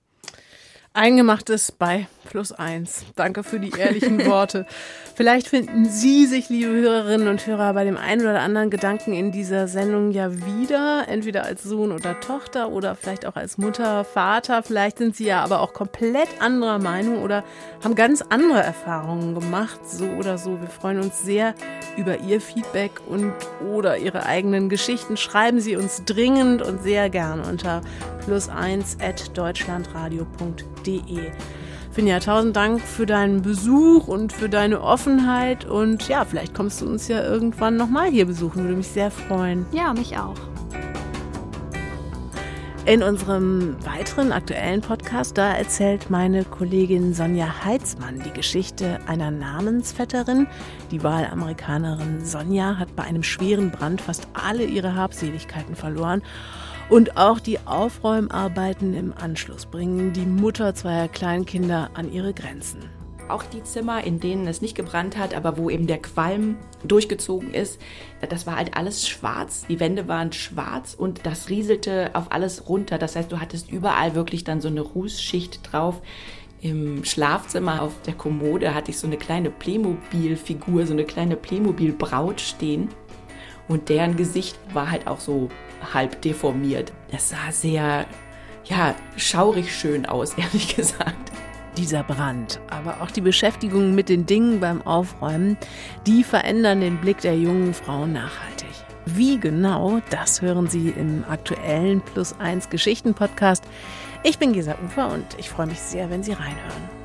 Eingemachtes 0.93 1.73
bei 1.73 2.09
plus 2.29 2.53
eins. 2.53 3.05
Danke 3.17 3.43
für 3.43 3.61
die 3.61 3.71
ehrlichen 3.71 4.25
Worte. 4.27 4.67
Vielleicht 5.15 5.49
finden 5.49 5.87
Sie 5.87 6.27
sich, 6.27 6.49
liebe 6.49 6.71
Hörerinnen 6.71 7.29
und 7.29 7.47
Hörer, 7.47 7.75
bei 7.75 7.85
dem 7.85 7.97
einen 7.97 8.21
oder 8.21 8.41
anderen 8.41 8.71
Gedanken 8.71 9.13
in 9.13 9.33
dieser 9.33 9.67
Sendung 9.67 10.13
ja 10.13 10.31
wieder, 10.33 11.07
entweder 11.09 11.45
als 11.45 11.63
Sohn 11.63 11.91
oder 11.91 12.21
Tochter 12.21 12.71
oder 12.71 12.95
vielleicht 12.95 13.27
auch 13.27 13.37
als 13.37 13.59
Mutter, 13.59 14.05
Vater. 14.05 14.63
Vielleicht 14.63 14.99
sind 14.99 15.17
Sie 15.17 15.25
ja 15.27 15.43
aber 15.43 15.61
auch 15.61 15.73
komplett 15.73 16.29
anderer 16.41 16.79
Meinung 16.79 17.23
oder 17.23 17.43
haben 17.83 17.95
ganz 17.95 18.23
andere 18.23 18.63
Erfahrungen 18.63 19.35
gemacht, 19.35 19.81
so 19.89 20.07
oder 20.07 20.39
so. 20.39 20.61
Wir 20.61 20.69
freuen 20.69 21.01
uns 21.01 21.23
sehr 21.23 21.55
über 21.97 22.21
Ihr 22.21 22.41
Feedback 22.41 22.93
und 23.09 23.33
oder 23.73 23.99
Ihre 23.99 24.27
eigenen 24.27 24.69
Geschichten. 24.69 25.17
Schreiben 25.17 25.61
Sie 25.61 25.77
uns 25.77 26.05
dringend 26.05 26.63
und 26.63 26.83
sehr 26.83 27.11
gern 27.11 27.41
unter 27.41 27.81
plus1 28.29 29.03
at 29.03 29.37
deutschlandradio.de. 29.37 31.33
Finja, 31.91 32.21
tausend 32.21 32.55
Dank 32.55 32.81
für 32.83 33.07
deinen 33.07 33.41
Besuch 33.43 34.07
und 34.07 34.33
für 34.33 34.49
deine 34.49 34.83
Offenheit. 34.83 35.65
Und 35.65 36.07
ja, 36.09 36.25
vielleicht 36.25 36.55
kommst 36.55 36.81
du 36.83 36.87
uns 36.87 37.09
ja 37.09 37.25
irgendwann 37.25 37.77
nochmal 37.77 38.11
hier 38.11 38.27
besuchen. 38.27 38.63
Würde 38.63 38.77
mich 38.77 38.89
sehr 38.89 39.11
freuen. 39.11 39.67
Ja, 39.73 39.95
mich 39.95 40.17
auch. 40.19 40.37
In 42.85 43.03
unserem 43.03 43.77
weiteren 43.85 44.33
aktuellen 44.33 44.81
Podcast, 44.81 45.37
da 45.37 45.55
erzählt 45.55 46.09
meine 46.09 46.45
Kollegin 46.45 47.13
Sonja 47.13 47.65
Heitzmann 47.65 48.23
die 48.25 48.31
Geschichte 48.31 48.99
einer 49.07 49.31
Namensvetterin. 49.31 50.47
Die 50.91 51.03
Wahlamerikanerin 51.03 52.25
Sonja 52.25 52.79
hat 52.79 52.95
bei 52.97 53.05
einem 53.05 53.23
schweren 53.23 53.71
Brand 53.71 54.01
fast 54.01 54.29
alle 54.33 54.65
ihre 54.65 54.95
Habseligkeiten 54.95 55.75
verloren. 55.75 56.23
Und 56.91 57.19
auch 57.19 57.39
die 57.39 57.59
Aufräumarbeiten 57.67 58.95
im 58.95 59.13
Anschluss 59.13 59.67
bringen 59.67 60.15
die 60.15 60.25
Mutter 60.25 60.75
zweier 60.75 61.09
Kleinkinder 61.09 61.91
an 61.93 62.11
ihre 62.11 62.33
Grenzen. 62.33 62.81
Auch 63.29 63.43
die 63.43 63.63
Zimmer, 63.63 64.05
in 64.05 64.21
denen 64.21 64.47
es 64.47 64.63
nicht 64.63 64.75
gebrannt 64.75 65.19
hat, 65.19 65.35
aber 65.35 65.59
wo 65.59 65.69
eben 65.69 65.87
der 65.87 66.01
Qualm 66.01 66.57
durchgezogen 66.85 67.53
ist, 67.53 67.79
das 68.27 68.47
war 68.47 68.57
halt 68.57 68.75
alles 68.75 69.07
schwarz. 69.07 69.67
Die 69.69 69.81
Wände 69.81 70.09
waren 70.09 70.33
schwarz 70.33 70.95
und 70.95 71.27
das 71.27 71.51
rieselte 71.51 72.13
auf 72.15 72.33
alles 72.33 72.71
runter. 72.71 72.97
Das 72.97 73.17
heißt, 73.17 73.31
du 73.31 73.39
hattest 73.39 73.71
überall 73.71 74.15
wirklich 74.15 74.45
dann 74.45 74.63
so 74.63 74.69
eine 74.69 74.81
Rußschicht 74.81 75.61
drauf. 75.71 76.01
Im 76.63 77.05
Schlafzimmer 77.05 77.83
auf 77.83 78.01
der 78.07 78.15
Kommode 78.15 78.75
hatte 78.75 78.93
ich 78.93 78.99
so 78.99 79.07
eine 79.07 79.19
kleine 79.19 79.51
Playmobil-Figur, 79.51 80.87
so 80.87 80.95
eine 80.95 81.05
kleine 81.05 81.37
Playmobil-Braut 81.37 82.41
stehen. 82.41 82.89
Und 83.69 83.91
deren 83.91 84.17
Gesicht 84.17 84.59
war 84.73 84.91
halt 84.91 85.07
auch 85.07 85.21
so 85.21 85.51
halb 85.93 86.21
deformiert. 86.23 86.93
Es 87.11 87.31
sah 87.31 87.51
sehr, 87.51 88.07
ja, 88.65 88.95
schaurig 89.17 89.75
schön 89.75 90.07
aus, 90.07 90.35
ehrlich 90.37 90.77
gesagt. 90.77 91.33
Dieser 91.77 92.03
Brand, 92.03 92.61
aber 92.69 93.01
auch 93.03 93.11
die 93.11 93.21
Beschäftigung 93.21 93.95
mit 93.95 94.09
den 94.09 94.27
Dingen 94.27 94.59
beim 94.59 94.83
Aufräumen, 94.83 95.57
die 96.07 96.25
verändern 96.25 96.81
den 96.81 96.99
Blick 96.99 97.21
der 97.21 97.37
jungen 97.37 97.73
Frau 97.73 98.05
nachhaltig. 98.05 98.69
Wie 99.07 99.39
genau, 99.39 100.01
das 100.11 100.43
hören 100.43 100.69
Sie 100.69 100.91
im 100.91 101.25
aktuellen 101.29 102.01
Plus 102.01 102.35
1 102.41 102.69
Geschichten 102.69 103.15
Podcast. 103.15 103.65
Ich 104.23 104.39
bin 104.39 104.53
Gesa 104.53 104.77
Ufer 104.85 105.13
und 105.13 105.25
ich 105.39 105.49
freue 105.49 105.69
mich 105.69 105.81
sehr, 105.81 106.11
wenn 106.11 106.23
Sie 106.23 106.33
reinhören. 106.33 106.98